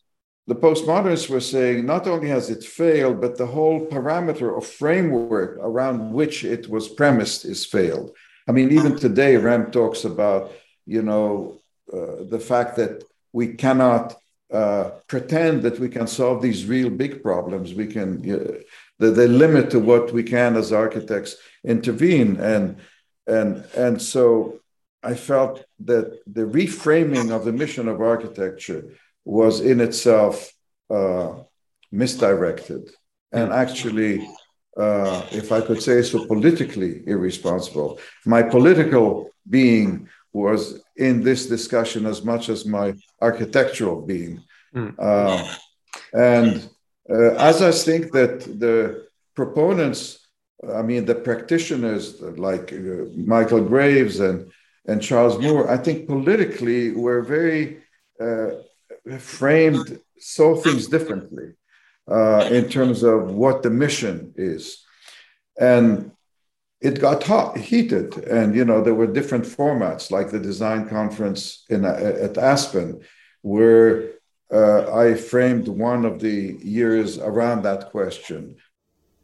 [0.47, 5.57] the postmodernists were saying not only has it failed, but the whole parameter or framework
[5.61, 8.11] around which it was premised is failed.
[8.47, 10.51] I mean, even today, Rem talks about,
[10.85, 11.61] you know,
[11.93, 14.15] uh, the fact that we cannot
[14.51, 17.73] uh, pretend that we can solve these real big problems.
[17.73, 18.59] We can, uh,
[19.01, 22.37] the, the limit to what we can as architects intervene.
[22.37, 22.77] And,
[23.27, 24.59] and, and so
[25.03, 28.83] I felt that the reframing of the mission of architecture
[29.25, 30.53] was in itself
[30.89, 31.33] uh,
[31.91, 32.91] misdirected
[33.31, 34.27] and actually,
[34.77, 37.99] uh, if I could say so, politically irresponsible.
[38.25, 44.43] My political being was in this discussion as much as my architectural being.
[44.75, 44.95] Mm.
[44.99, 45.55] Uh,
[46.13, 46.69] and
[47.11, 50.27] as I think that the proponents,
[50.77, 54.51] I mean, the practitioners like uh, Michael Graves and,
[54.85, 57.81] and Charles Moore, I think politically were very
[58.19, 58.51] uh,
[59.19, 61.53] framed, saw things differently
[62.09, 64.83] uh, in terms of what the mission is.
[65.59, 66.11] And
[66.81, 71.63] it got hot, heated, and you know there were different formats, like the design conference
[71.69, 73.01] in at Aspen,
[73.43, 74.09] where
[74.51, 78.57] uh, I framed one of the years around that question.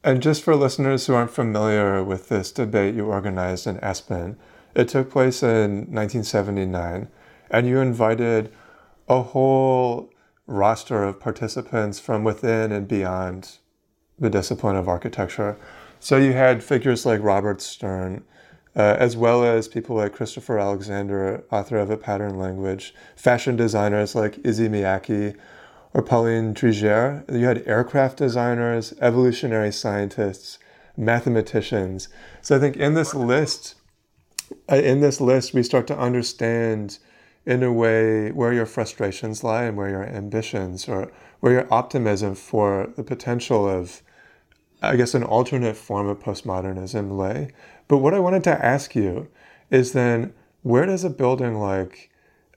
[0.03, 4.37] And just for listeners who aren't familiar with this debate you organized in Aspen,
[4.73, 7.09] it took place in 1979,
[7.49, 8.53] and you invited
[9.09, 10.09] a whole
[10.45, 13.57] roster of participants from within and beyond
[14.19, 15.57] the discipline of architecture.
[15.99, 18.23] So you had figures like Robert Stern,
[18.77, 24.13] uh, as well as people like Christopher Alexander, author of A Pattern Language, fashion designers
[24.13, 25.35] like Issey Miyake
[25.95, 27.25] or Pauline Trigère.
[27.33, 30.59] You had aircraft designers, evolutionary scientists,
[30.95, 32.07] mathematicians.
[32.43, 33.73] So I think in this list,
[34.71, 36.99] uh, in this list, we start to understand
[37.47, 42.35] in a way where your frustrations lie and where your ambitions or where your optimism
[42.35, 44.03] for the potential of
[44.81, 47.49] I guess, an alternate form of postmodernism lay.
[47.87, 49.27] But what I wanted to ask you
[49.71, 52.09] is then, where does a building like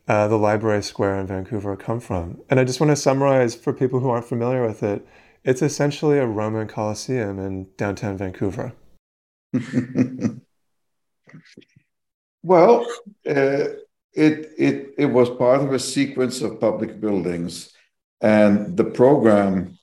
[0.08, 2.40] uh, the Library Square in Vancouver come from?
[2.48, 5.06] And I just want to summarize for people who aren't familiar with it
[5.44, 8.74] it's essentially a Roman Colosseum in downtown Vancouver.
[12.42, 12.86] well,
[13.26, 13.64] uh,
[14.12, 17.72] it, it, it was part of a sequence of public buildings.
[18.20, 19.78] And the program,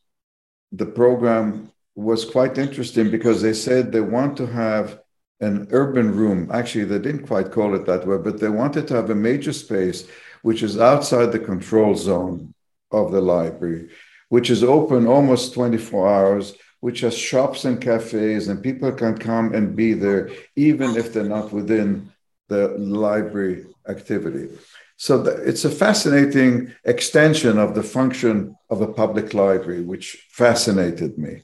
[0.72, 5.00] the program was quite interesting because they said they want to have
[5.40, 6.50] an urban room.
[6.52, 9.54] Actually, they didn't quite call it that way, but they wanted to have a major
[9.54, 10.08] space
[10.42, 12.54] which is outside the control zone
[12.92, 13.90] of the library,
[14.30, 19.54] which is open almost 24 hours, which has shops and cafes, and people can come
[19.54, 22.12] and be there even if they're not within
[22.50, 24.50] the library activity.
[24.98, 31.18] So the, it's a fascinating extension of the function of a public library, which fascinated
[31.18, 31.44] me.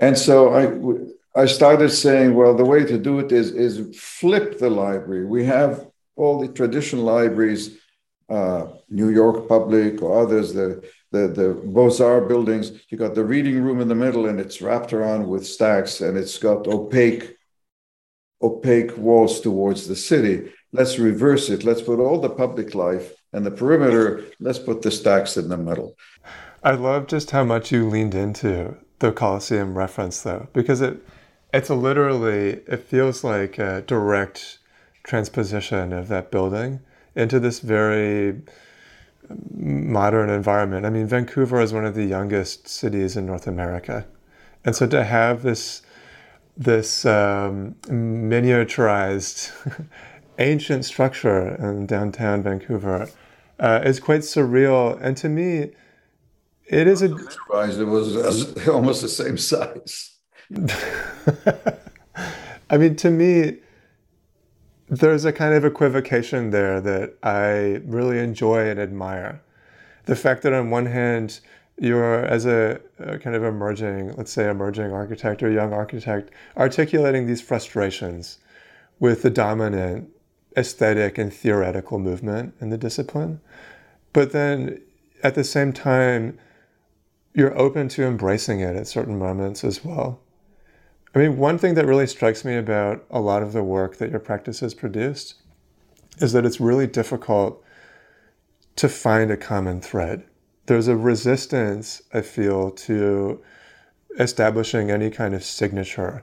[0.00, 0.66] And so I,
[1.36, 5.26] I started saying, well, the way to do it is, is flip the library.
[5.26, 7.78] We have all the traditional libraries,
[8.30, 10.82] uh, New York Public or others, the,
[11.12, 12.72] the, the Beaux-Arts buildings.
[12.88, 16.16] You got the reading room in the middle and it's wrapped around with stacks and
[16.16, 17.36] it's got opaque,
[18.40, 20.50] opaque walls towards the city.
[20.72, 21.64] Let's reverse it.
[21.64, 25.58] Let's put all the public life and the perimeter, let's put the stacks in the
[25.58, 25.94] middle.
[26.62, 31.06] I love just how much you leaned into the Colosseum reference though, because it
[31.56, 34.58] it's literally it feels like a direct
[35.04, 36.80] transposition of that building
[37.14, 38.42] into this very
[39.54, 40.84] modern environment.
[40.84, 44.06] I mean, Vancouver is one of the youngest cities in North America,
[44.64, 45.82] and so to have this
[46.58, 49.50] this um, miniaturized
[50.38, 53.08] ancient structure in downtown Vancouver
[53.58, 55.70] uh, is quite surreal, and to me,
[56.66, 57.08] it is a.
[57.08, 57.78] Surprise.
[57.78, 60.15] It was almost the same size.
[62.70, 63.58] I mean, to me,
[64.88, 69.42] there's a kind of equivocation there that I really enjoy and admire.
[70.04, 71.40] The fact that on one hand,
[71.78, 77.26] you're as a, a, kind of emerging, let's say emerging architect or young architect, articulating
[77.26, 78.38] these frustrations
[79.00, 80.08] with the dominant
[80.56, 83.40] aesthetic and theoretical movement in the discipline.
[84.12, 84.80] But then
[85.22, 86.38] at the same time,
[87.34, 90.20] you're open to embracing it at certain moments as well.
[91.16, 94.10] I mean, one thing that really strikes me about a lot of the work that
[94.10, 95.36] your practice has produced
[96.18, 97.64] is that it's really difficult
[98.76, 100.24] to find a common thread.
[100.66, 103.42] There's a resistance, I feel, to
[104.18, 106.22] establishing any kind of signature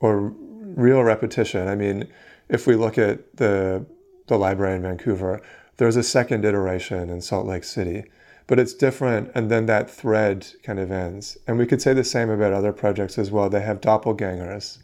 [0.00, 1.68] or real repetition.
[1.68, 2.08] I mean,
[2.48, 3.86] if we look at the
[4.26, 5.40] the library in Vancouver,
[5.76, 8.06] there's a second iteration in Salt Lake City
[8.46, 11.36] but it's different and then that thread kind of ends.
[11.46, 13.48] And we could say the same about other projects as well.
[13.48, 14.78] They have doppelgangers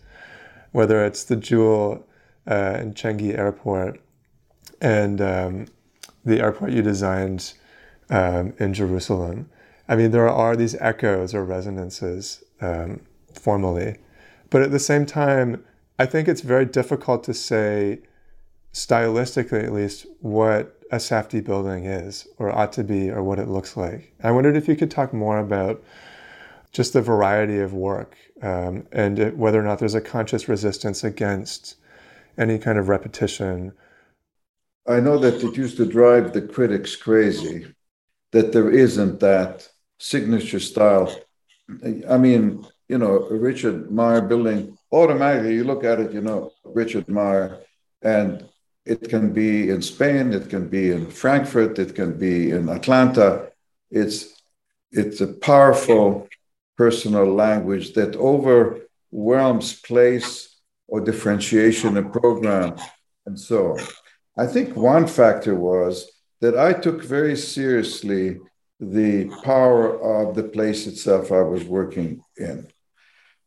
[0.73, 2.07] whether it's the jewel
[2.47, 4.01] uh, in changi airport
[4.81, 5.67] and um,
[6.25, 7.55] the airport you designed
[8.11, 9.49] um, in jerusalem.
[9.89, 13.01] I mean there are these echoes or resonances um,
[13.33, 13.97] formally
[14.51, 15.65] but at the same time
[15.99, 18.01] i think it's very difficult to say
[18.73, 23.49] stylistically at least what a Safdie building is or ought to be or what it
[23.49, 24.13] looks like.
[24.23, 25.83] I wondered if you could talk more about
[26.73, 31.05] just the variety of work um, and it, whether or not there's a conscious resistance
[31.05, 31.77] against
[32.37, 33.73] any kind of repetition.
[34.87, 37.75] I know that it used to drive the critics crazy
[38.33, 39.69] that there isn't that
[39.99, 41.15] signature style.
[42.09, 47.09] I mean, you know, Richard Meier building, automatically you look at it, you know, Richard
[47.09, 47.59] Meier,
[48.03, 48.49] and
[48.89, 53.51] it can be in Spain, it can be in Frankfurt, it can be in Atlanta.
[53.91, 54.19] It's
[54.91, 56.27] it's a powerful
[56.77, 62.77] personal language that overwhelms place or differentiation in program
[63.27, 63.81] and so on.
[64.39, 66.11] I think one factor was
[66.41, 68.39] that I took very seriously
[68.81, 69.83] the power
[70.17, 72.69] of the place itself I was working in.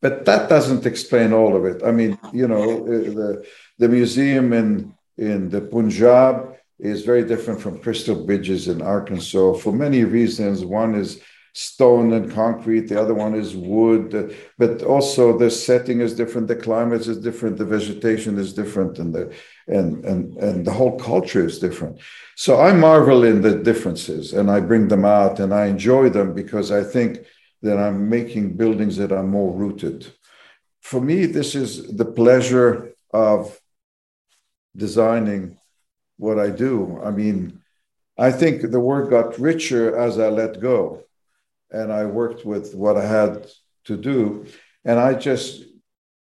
[0.01, 1.81] But that doesn't explain all of it.
[1.83, 3.45] I mean, you know, the,
[3.79, 9.71] the museum in in the Punjab is very different from Crystal Bridges in Arkansas for
[9.71, 10.65] many reasons.
[10.65, 11.21] One is
[11.53, 16.55] stone and concrete, the other one is wood, but also the setting is different, the
[16.55, 19.33] climate is different, the vegetation is different, and the
[19.67, 21.99] and and and the whole culture is different.
[22.35, 26.33] So I marvel in the differences and I bring them out and I enjoy them
[26.33, 27.19] because I think
[27.61, 30.07] that I'm making buildings that are more rooted.
[30.81, 33.60] For me, this is the pleasure of
[34.75, 35.57] designing
[36.17, 37.01] what I do.
[37.03, 37.61] I mean,
[38.17, 41.03] I think the work got richer as I let go
[41.71, 43.47] and I worked with what I had
[43.85, 44.45] to do.
[44.85, 45.63] And I just,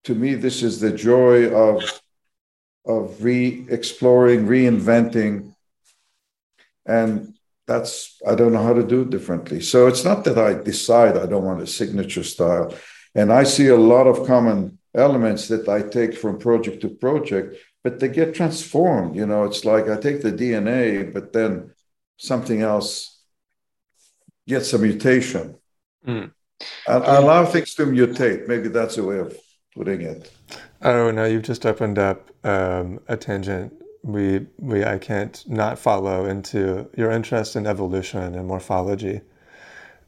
[0.05, 2.01] to me, this is the joy of,
[2.85, 5.53] of re exploring, reinventing.
[6.85, 7.35] And
[7.67, 9.61] that's, I don't know how to do it differently.
[9.61, 12.73] So it's not that I decide I don't want a signature style.
[13.13, 17.57] And I see a lot of common elements that I take from project to project
[17.89, 19.15] but they get transformed.
[19.15, 21.71] You know, it's like I take the DNA, but then
[22.17, 23.19] something else
[24.47, 25.55] gets a mutation.
[26.05, 26.31] Mm.
[26.87, 28.47] I, I allow things to mutate.
[28.47, 29.35] Maybe that's a way of
[29.75, 30.31] putting it.
[30.83, 33.73] Oh no, you've just opened up um, a tangent.
[34.03, 39.21] We we I can't not follow into your interest in evolution and morphology.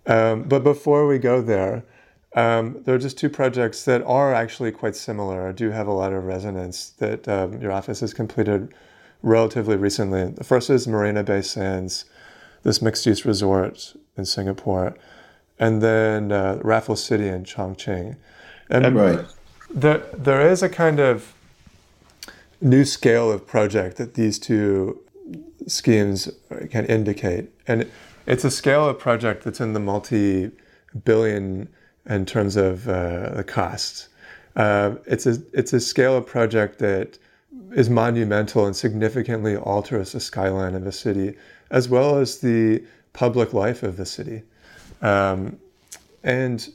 [0.06, 1.84] Um, but before we go there,
[2.36, 6.14] um, there are just two projects that are actually quite similar, do have a lot
[6.14, 8.74] of resonance that um, your office has completed
[9.22, 10.26] relatively recently.
[10.26, 12.06] The first is Marina Bay Sands,
[12.64, 14.96] this mixed use resort in Singapore,
[15.60, 18.16] and then uh, Raffles City in Chongqing.
[18.70, 19.26] And right.
[19.74, 21.34] There, there is a kind of
[22.62, 25.02] new scale of project that these two
[25.68, 26.30] schemes
[26.70, 27.50] can indicate.
[27.68, 27.90] And
[28.26, 30.52] it's a scale of project that's in the multi
[31.04, 31.70] billion
[32.10, 34.10] in terms of uh, the costs.
[34.56, 37.18] Uh, it's a it's a scale of project that
[37.72, 41.38] is monumental and significantly alters the skyline of the city,
[41.70, 42.84] as well as the
[43.14, 44.44] public life of the city.
[45.02, 45.58] Um,
[46.24, 46.68] and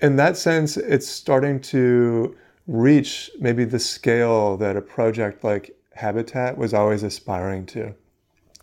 [0.00, 6.56] in that sense, it's starting to reach maybe the scale that a project like Habitat
[6.56, 7.94] was always aspiring to.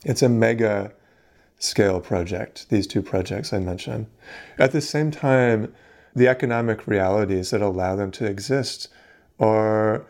[0.05, 0.93] It's a mega
[1.59, 4.07] scale project, these two projects I mentioned.
[4.59, 5.73] At the same time,
[6.15, 8.89] the economic realities that allow them to exist
[9.39, 10.05] are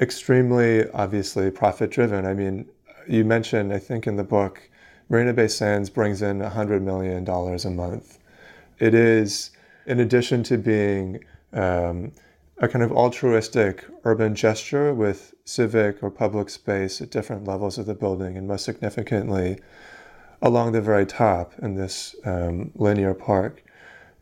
[0.00, 2.26] extremely obviously profit driven.
[2.26, 2.66] I mean,
[3.08, 4.68] you mentioned, I think in the book,
[5.08, 8.18] Marina Bay Sands brings in $100 million a month.
[8.78, 9.50] It is,
[9.86, 12.12] in addition to being um,
[12.58, 17.86] a kind of altruistic urban gesture with civic or public space at different levels of
[17.86, 19.58] the building, and most significantly,
[20.42, 23.64] along the very top in this um, linear park,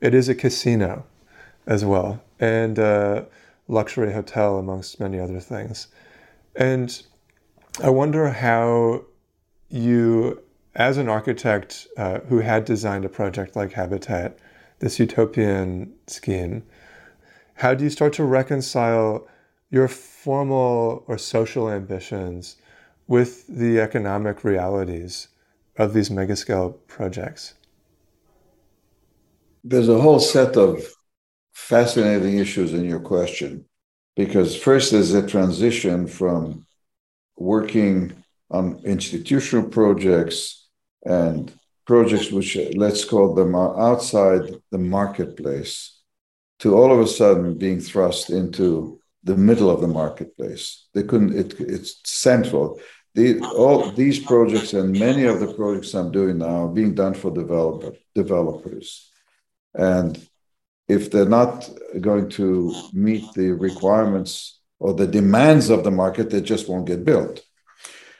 [0.01, 1.05] it is a casino
[1.66, 3.27] as well, and a
[3.68, 5.89] luxury hotel, amongst many other things.
[6.55, 7.03] And
[7.83, 9.05] I wonder how
[9.71, 10.43] you,
[10.75, 14.39] as an architect uh, who had designed a project like Habitat,
[14.81, 16.64] this utopian scheme,
[17.55, 19.27] how do you start to reconcile
[19.71, 22.57] your formal or social ambitions
[23.07, 25.29] with the economic realities
[25.77, 27.55] of these megascale projects?
[29.62, 30.83] There's a whole set of
[31.53, 33.66] fascinating issues in your question
[34.16, 36.66] because first there's a transition from
[37.37, 38.12] working
[38.51, 40.68] on institutional projects
[41.05, 41.53] and
[41.87, 46.01] projects which let's call them are outside the marketplace
[46.59, 50.87] to all of a sudden being thrust into the middle of the marketplace.
[50.95, 51.35] They couldn't.
[51.37, 52.81] It, it's central.
[53.14, 57.14] The, all these projects and many of the projects I'm doing now are being done
[57.14, 59.11] for developer developers,
[59.74, 60.20] and
[60.88, 66.40] if they're not going to meet the requirements or the demands of the market, they
[66.40, 67.42] just won't get built.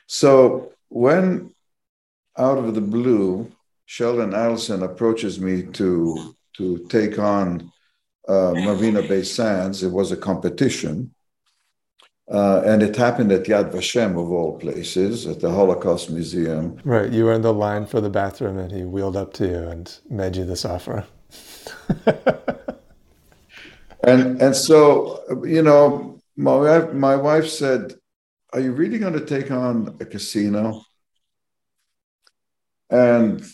[0.07, 1.55] So when
[2.36, 3.51] out of the blue,
[3.86, 7.72] Sheldon Adelson approaches me to to take on
[8.28, 9.82] uh, Marina Bay Sands.
[9.82, 11.14] It was a competition.
[12.31, 16.78] Uh, and it happened at Yad Vashem, of all places, at the Holocaust Museum.
[16.85, 17.11] Right.
[17.11, 19.99] You were in the line for the bathroom, and he wheeled up to you and
[20.09, 21.05] made you this offer.
[24.05, 27.95] and and so, you know, my wife, my wife said,
[28.53, 30.83] "Are you really going to take on a casino?"
[32.91, 33.45] And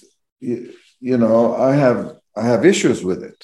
[0.41, 3.43] you, you know, I have I have issues with it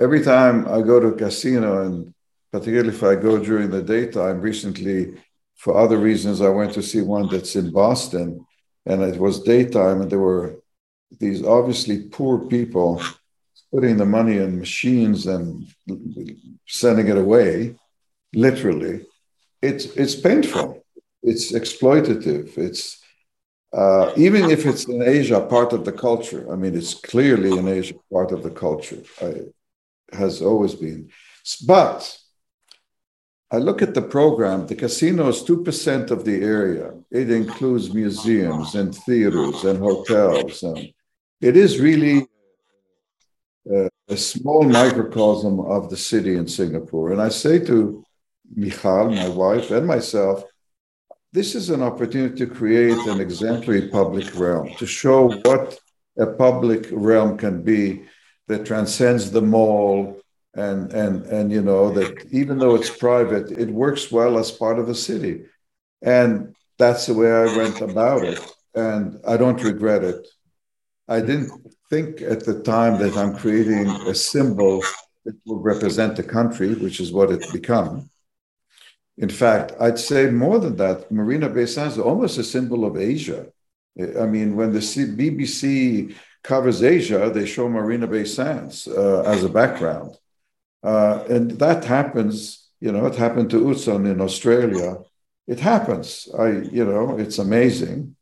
[0.00, 2.13] every time I go to a casino, and
[2.54, 5.14] particularly if I go during the daytime, recently,
[5.56, 8.46] for other reasons, I went to see one that's in Boston,
[8.86, 10.60] and it was daytime, and there were
[11.18, 13.02] these obviously poor people
[13.72, 15.66] putting the money in machines and
[16.68, 17.74] sending it away,
[18.32, 19.04] literally.
[19.60, 20.84] It's it's painful.
[21.24, 22.56] It's exploitative.
[22.56, 23.02] It's
[23.72, 26.42] uh, even if it's in Asia, part of the culture.
[26.52, 29.02] I mean, it's clearly in Asia part of the culture.
[29.20, 29.30] I,
[30.12, 31.10] has always been.
[31.66, 32.00] But
[33.50, 36.92] I look at the program, the casino is 2% of the area.
[37.10, 40.62] It includes museums and theaters and hotels.
[40.62, 40.92] And
[41.40, 42.26] it is really
[43.70, 47.12] a, a small microcosm of the city in Singapore.
[47.12, 48.04] And I say to
[48.54, 50.44] Michal, my wife, and myself,
[51.32, 55.78] this is an opportunity to create an exemplary public realm, to show what
[56.18, 58.04] a public realm can be
[58.46, 60.20] that transcends the mall
[60.56, 64.78] and and and you know that even though it's private it works well as part
[64.78, 65.44] of the city.
[66.02, 68.40] And that's the way i went about it
[68.74, 70.26] and i don't regret it.
[71.08, 71.50] I didn't
[71.90, 74.82] think at the time that i'm creating a symbol
[75.24, 78.10] that will represent the country which is what it's become.
[79.18, 82.96] In fact i'd say more than that marina bay sands is almost a symbol of
[82.96, 83.46] asia.
[83.98, 89.48] I mean when the bbc covers Asia, they show Marina Bay Sands uh, as a
[89.48, 90.14] background.
[90.84, 94.98] Uh, and that happens, you know, it happened to Utzon in Australia.
[95.46, 96.28] It happens.
[96.38, 98.16] I, you know, it's amazing.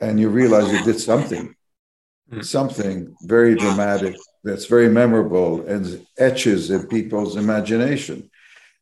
[0.00, 1.54] And you realize you did something,
[2.32, 2.44] mm.
[2.44, 8.30] something very dramatic that's very memorable and etches in people's imagination.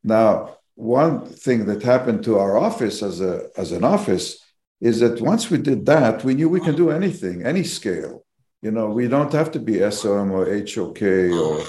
[0.05, 4.45] Now, one thing that happened to our office as a as an office
[4.81, 8.25] is that once we did that, we knew we can do anything, any scale.
[8.61, 11.63] You know, we don't have to be SOM or HOK or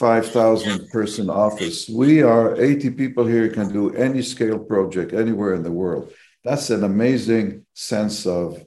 [0.00, 1.86] 5,000 person office.
[1.86, 6.10] We are 80 people here can do any scale project anywhere in the world.
[6.42, 8.64] That's an amazing sense of,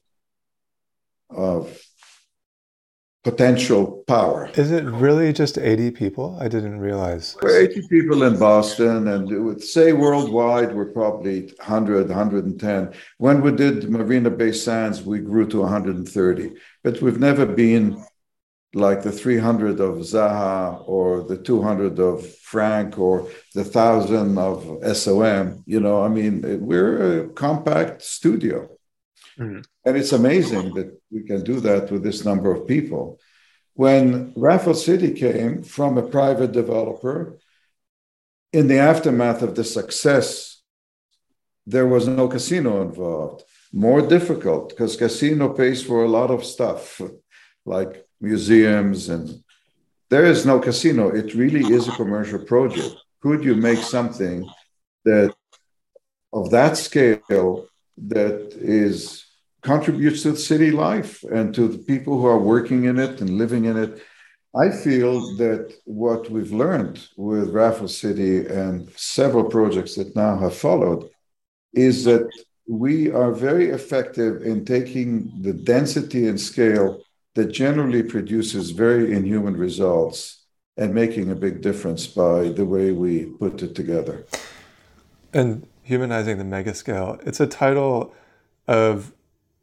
[1.32, 1.76] of
[3.24, 4.52] potential power.
[4.54, 6.38] Is it really just 80 people?
[6.40, 7.36] I didn't realize.
[7.42, 12.94] We're 80 people in Boston, and with say worldwide, we're probably 100, 110.
[13.18, 16.52] When we did Marina Bay Sands, we grew to 130,
[16.84, 18.06] but we've never been
[18.74, 25.64] like the 300 of Zaha or the 200 of Frank or the 1000 of SOM.
[25.66, 28.70] You know, I mean, we're a compact studio.
[29.38, 29.62] Mm-hmm.
[29.86, 33.20] And it's amazing that we can do that with this number of people.
[33.76, 37.40] When Raffles City came from a private developer,
[38.52, 40.62] in the aftermath of the success,
[41.66, 43.44] there was no casino involved.
[43.72, 47.02] More difficult because casino pays for a lot of stuff,
[47.66, 49.44] like museums, and
[50.10, 51.10] there is no casino.
[51.10, 52.96] It really is a commercial project.
[53.22, 54.50] Could you make something
[55.06, 55.36] that
[56.32, 57.68] of that scale
[58.16, 59.26] that is
[59.62, 63.38] contributes to the city life and to the people who are working in it and
[63.38, 64.02] living in it?
[64.56, 70.56] I feel that what we've learned with Raffles City and several projects that now have
[70.56, 71.10] followed
[71.74, 72.30] is that
[72.68, 77.02] we are very effective in taking the density and scale
[77.36, 80.44] that generally produces very inhuman results
[80.78, 84.26] and making a big difference by the way we put it together.
[85.34, 88.14] And humanizing the megascale, it's a title
[88.68, 89.14] of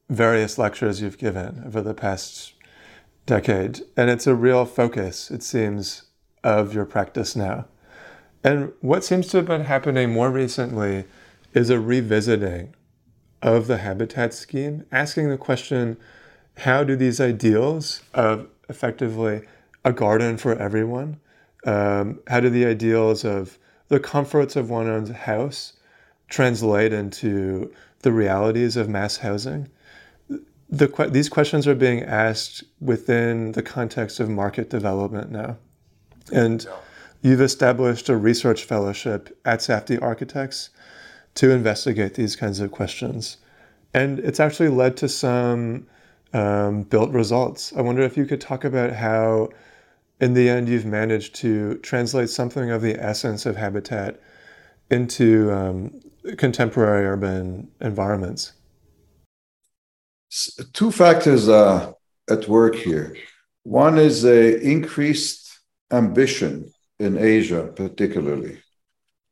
[0.09, 2.55] various lectures you've given over the past
[3.27, 3.81] decade.
[3.97, 6.05] And it's a real focus, it seems,
[6.43, 7.67] of your practice now.
[8.43, 11.05] And what seems to have been happening more recently
[11.53, 12.75] is a revisiting
[13.43, 15.97] of the habitat scheme, asking the question
[16.61, 19.43] how do these ideals of effectively
[19.85, 21.19] a garden for everyone,
[21.67, 23.59] um, how do the ideals of
[23.89, 25.75] the comforts of one's house
[26.29, 29.69] translate into the realities of mass housing?
[30.71, 35.57] the, these questions are being asked within the context of market development now.
[36.33, 36.67] And
[37.23, 40.71] you've established a research fellowship at Safdie Architects
[41.35, 43.39] to investigate these kinds of questions.
[43.93, 45.87] And it's actually led to some
[46.33, 47.73] um, built results.
[47.77, 49.51] I wonder if you could talk about how,
[50.21, 54.21] in the end, you've managed to translate something of the essence of habitat
[54.91, 56.01] into um,
[56.37, 58.53] contemporary urban environments
[60.73, 61.95] two factors are
[62.29, 63.17] at work here.
[63.65, 65.59] One is a increased
[65.91, 68.59] ambition in Asia, particularly,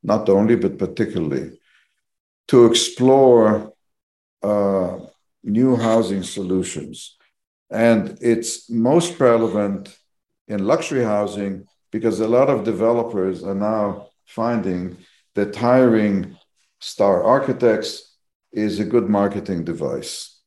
[0.03, 1.59] not only but particularly,
[2.49, 3.73] to explore
[4.43, 4.99] uh,
[5.43, 7.17] new housing solutions,
[7.71, 9.97] and it's most relevant
[10.47, 14.97] in luxury housing because a lot of developers are now finding
[15.35, 16.37] that hiring
[16.81, 18.17] star architects
[18.53, 20.39] is a good marketing device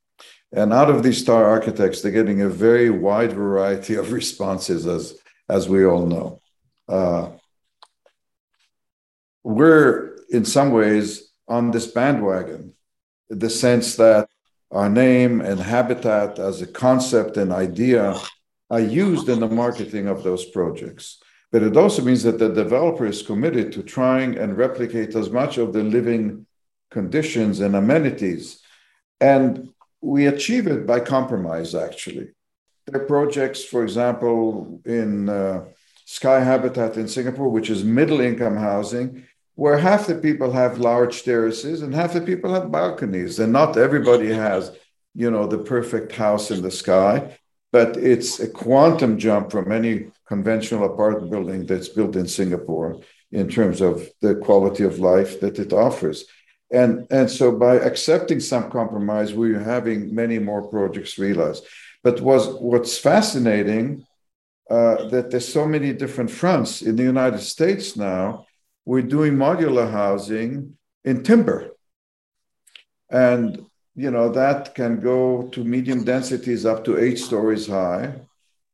[0.54, 5.18] and out of these star architects, they're getting a very wide variety of responses, as,
[5.50, 6.42] as we all know.
[6.88, 7.30] Uh,
[9.44, 12.76] we're, in some ways, on this bandwagon,
[13.30, 14.30] the sense that
[14.72, 18.16] our name and habitat as a concept and idea
[18.70, 21.22] are used in the marketing of those projects.
[21.52, 25.58] But it also means that the developer is committed to trying and replicate as much
[25.58, 26.46] of the living
[26.90, 28.62] conditions and amenities.
[29.20, 29.70] And
[30.00, 32.30] we achieve it by compromise, actually.
[32.88, 35.66] There are projects, for example, in uh,
[36.06, 39.26] Sky Habitat in Singapore, which is middle income housing,
[39.62, 43.38] where half the people have large terraces and half the people have balconies.
[43.38, 44.72] And not everybody has,
[45.14, 47.38] you know, the perfect house in the sky,
[47.72, 53.02] but it's a quantum jump from any conventional apartment building that's built in Singapore
[53.32, 56.26] in terms of the quality of life that it offers.
[56.72, 61.64] And, and so by accepting some compromise, we're having many more projects realized.
[62.04, 64.08] But was, what's fascinating
[64.72, 68.48] uh, that there's so many different fronts in the United States now.
[68.86, 71.72] We're doing modular housing in timber,
[73.10, 73.66] and
[73.96, 78.14] you know that can go to medium densities up to eight stories high,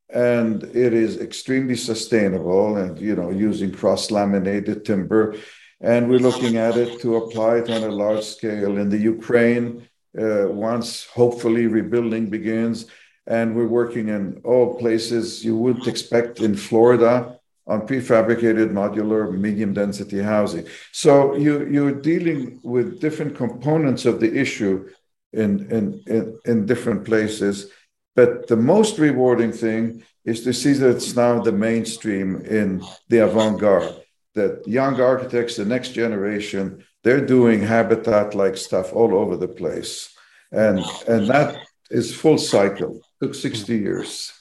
[0.08, 2.76] and it is extremely sustainable.
[2.76, 5.34] And you know using cross laminated timber
[5.80, 9.88] and we're looking at it to apply it on a large scale in the Ukraine
[10.20, 12.86] uh, once hopefully rebuilding begins.
[13.26, 17.37] And we're working in all places you wouldn't expect in Florida
[17.68, 20.66] on prefabricated modular medium density housing.
[20.92, 24.88] So you, you're dealing with different components of the issue
[25.32, 27.70] in, in, in, in different places.
[28.16, 33.18] But the most rewarding thing is to see that it's now the mainstream in the
[33.18, 33.94] avant garde
[34.34, 40.14] that young architects, the next generation, they're doing habitat like stuff all over the place.
[40.50, 41.58] And, and that
[41.90, 42.96] is full cycle.
[43.20, 44.32] It took 60 years.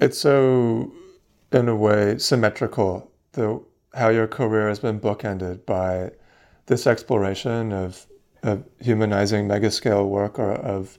[0.00, 0.92] It's so,
[1.54, 3.62] in a way, symmetrical, the,
[3.94, 6.10] how your career has been bookended by
[6.66, 8.06] this exploration of,
[8.42, 10.98] of humanizing megascale work or of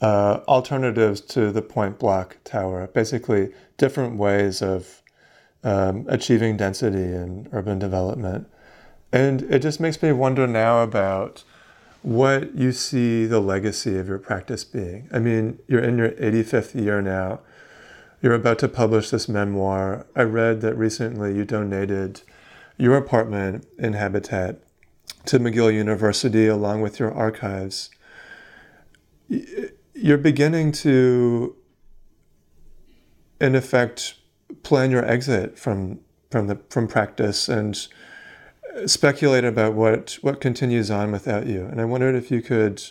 [0.00, 5.02] uh, alternatives to the point block tower, basically different ways of
[5.64, 8.48] um, achieving density in urban development.
[9.12, 11.42] And it just makes me wonder now about
[12.02, 15.08] what you see the legacy of your practice being.
[15.12, 17.40] I mean, you're in your 85th year now.
[18.20, 20.06] You're about to publish this memoir.
[20.16, 22.22] I read that recently you donated
[22.76, 24.60] your apartment in Habitat
[25.26, 27.90] to McGill University along with your archives.
[29.28, 31.54] You're beginning to,
[33.40, 34.14] in effect,
[34.62, 36.00] plan your exit from
[36.30, 37.88] from the from practice and
[38.86, 41.66] speculate about what what continues on without you.
[41.66, 42.82] And I wondered if you could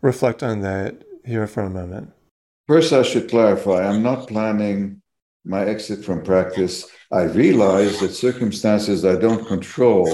[0.00, 2.12] reflect on that here for a moment.
[2.70, 5.02] First, I should clarify: I'm not planning
[5.44, 6.86] my exit from practice.
[7.10, 10.08] I realize that circumstances I don't control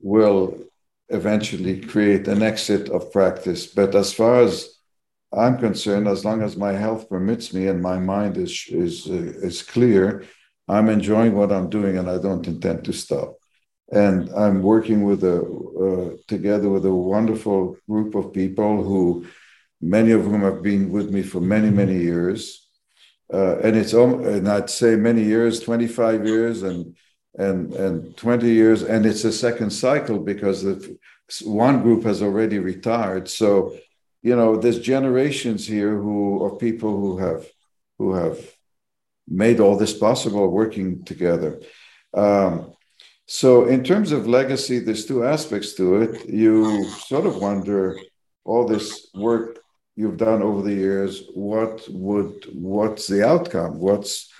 [0.00, 0.58] will
[1.10, 3.66] eventually create an exit of practice.
[3.66, 4.70] But as far as
[5.34, 9.48] I'm concerned, as long as my health permits me and my mind is is uh,
[9.48, 10.24] is clear,
[10.68, 13.36] I'm enjoying what I'm doing, and I don't intend to stop.
[13.90, 15.38] And I'm working with a
[15.84, 19.26] uh, together with a wonderful group of people who,
[19.82, 22.68] many of whom have been with me for many many years.
[23.32, 26.96] Uh, and it's and I'd say many years, 25 years, and
[27.38, 30.64] and and 20 years, and it's a second cycle because
[31.42, 33.28] one group has already retired.
[33.28, 33.76] So,
[34.22, 37.46] you know, there's generations here who are people who have
[37.98, 38.38] who have
[39.26, 41.60] made all this possible working together.
[42.12, 42.74] Um,
[43.26, 46.28] so, in terms of legacy, there's two aspects to it.
[46.28, 47.98] You sort of wonder
[48.44, 49.61] all this work
[49.96, 51.22] you've done over the years.
[51.34, 53.78] What would what's the outcome?
[53.78, 54.30] What's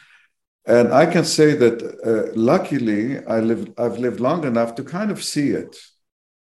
[0.65, 5.11] and I can say that uh, luckily I live I've lived long enough to kind
[5.11, 5.77] of see it.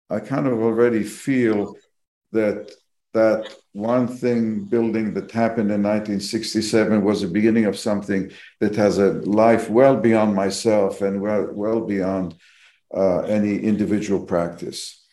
[0.08, 1.74] I kind of already feel
[2.32, 2.70] that
[3.12, 8.30] that one thing building that happened in 1967 was the beginning of something
[8.60, 12.34] that has a life well beyond myself and well well beyond
[12.94, 15.05] uh, any individual practice.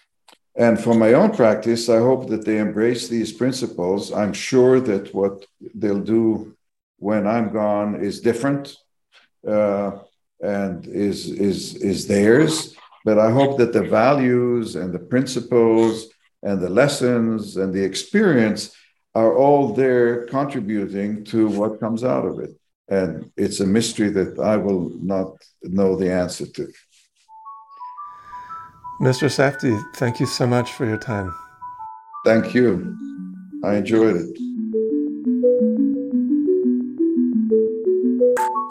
[0.56, 4.14] And for my own practice, I hope that they embrace these principles.
[4.14, 6.56] I'm sure that what they'll do
[6.97, 8.78] when I'm gone is different
[9.47, 9.91] uh,
[10.41, 12.76] and is is is theirs.
[13.04, 16.08] But I hope that the values and the principles
[16.43, 18.76] and the lessons and the experience
[19.16, 22.51] are all there contributing to what comes out of it.
[22.88, 26.72] And it's a mystery that I will not know the answer to.
[29.04, 29.28] Mr.
[29.28, 31.36] Safdie, thank you so much for your time.
[32.24, 32.97] Thank you.
[33.62, 34.38] I enjoyed it.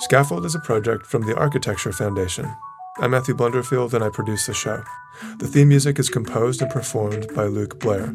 [0.00, 2.50] Scaffold is a project from the Architecture Foundation.
[2.96, 4.82] I'm Matthew Blunderfield and I produce the show.
[5.36, 8.14] The theme music is composed and performed by Luke Blair.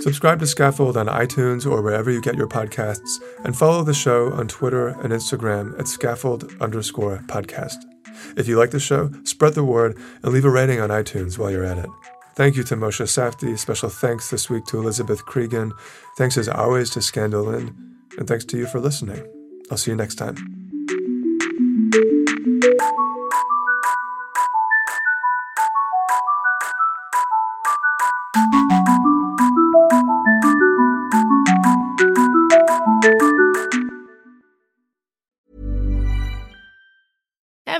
[0.00, 4.32] Subscribe to Scaffold on iTunes or wherever you get your podcasts, and follow the show
[4.32, 7.76] on Twitter and Instagram at scaffold underscore podcast.
[8.36, 11.50] If you like the show, spread the word and leave a rating on iTunes while
[11.50, 11.90] you're at it.
[12.34, 13.58] Thank you to Moshe Safdie.
[13.58, 15.72] Special thanks this week to Elizabeth Cregan.
[16.18, 17.74] Thanks as always to Scandalin.
[18.18, 19.26] And thanks to you for listening.
[19.70, 20.65] I'll see you next time.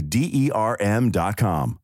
[0.00, 1.78] D E R M.com.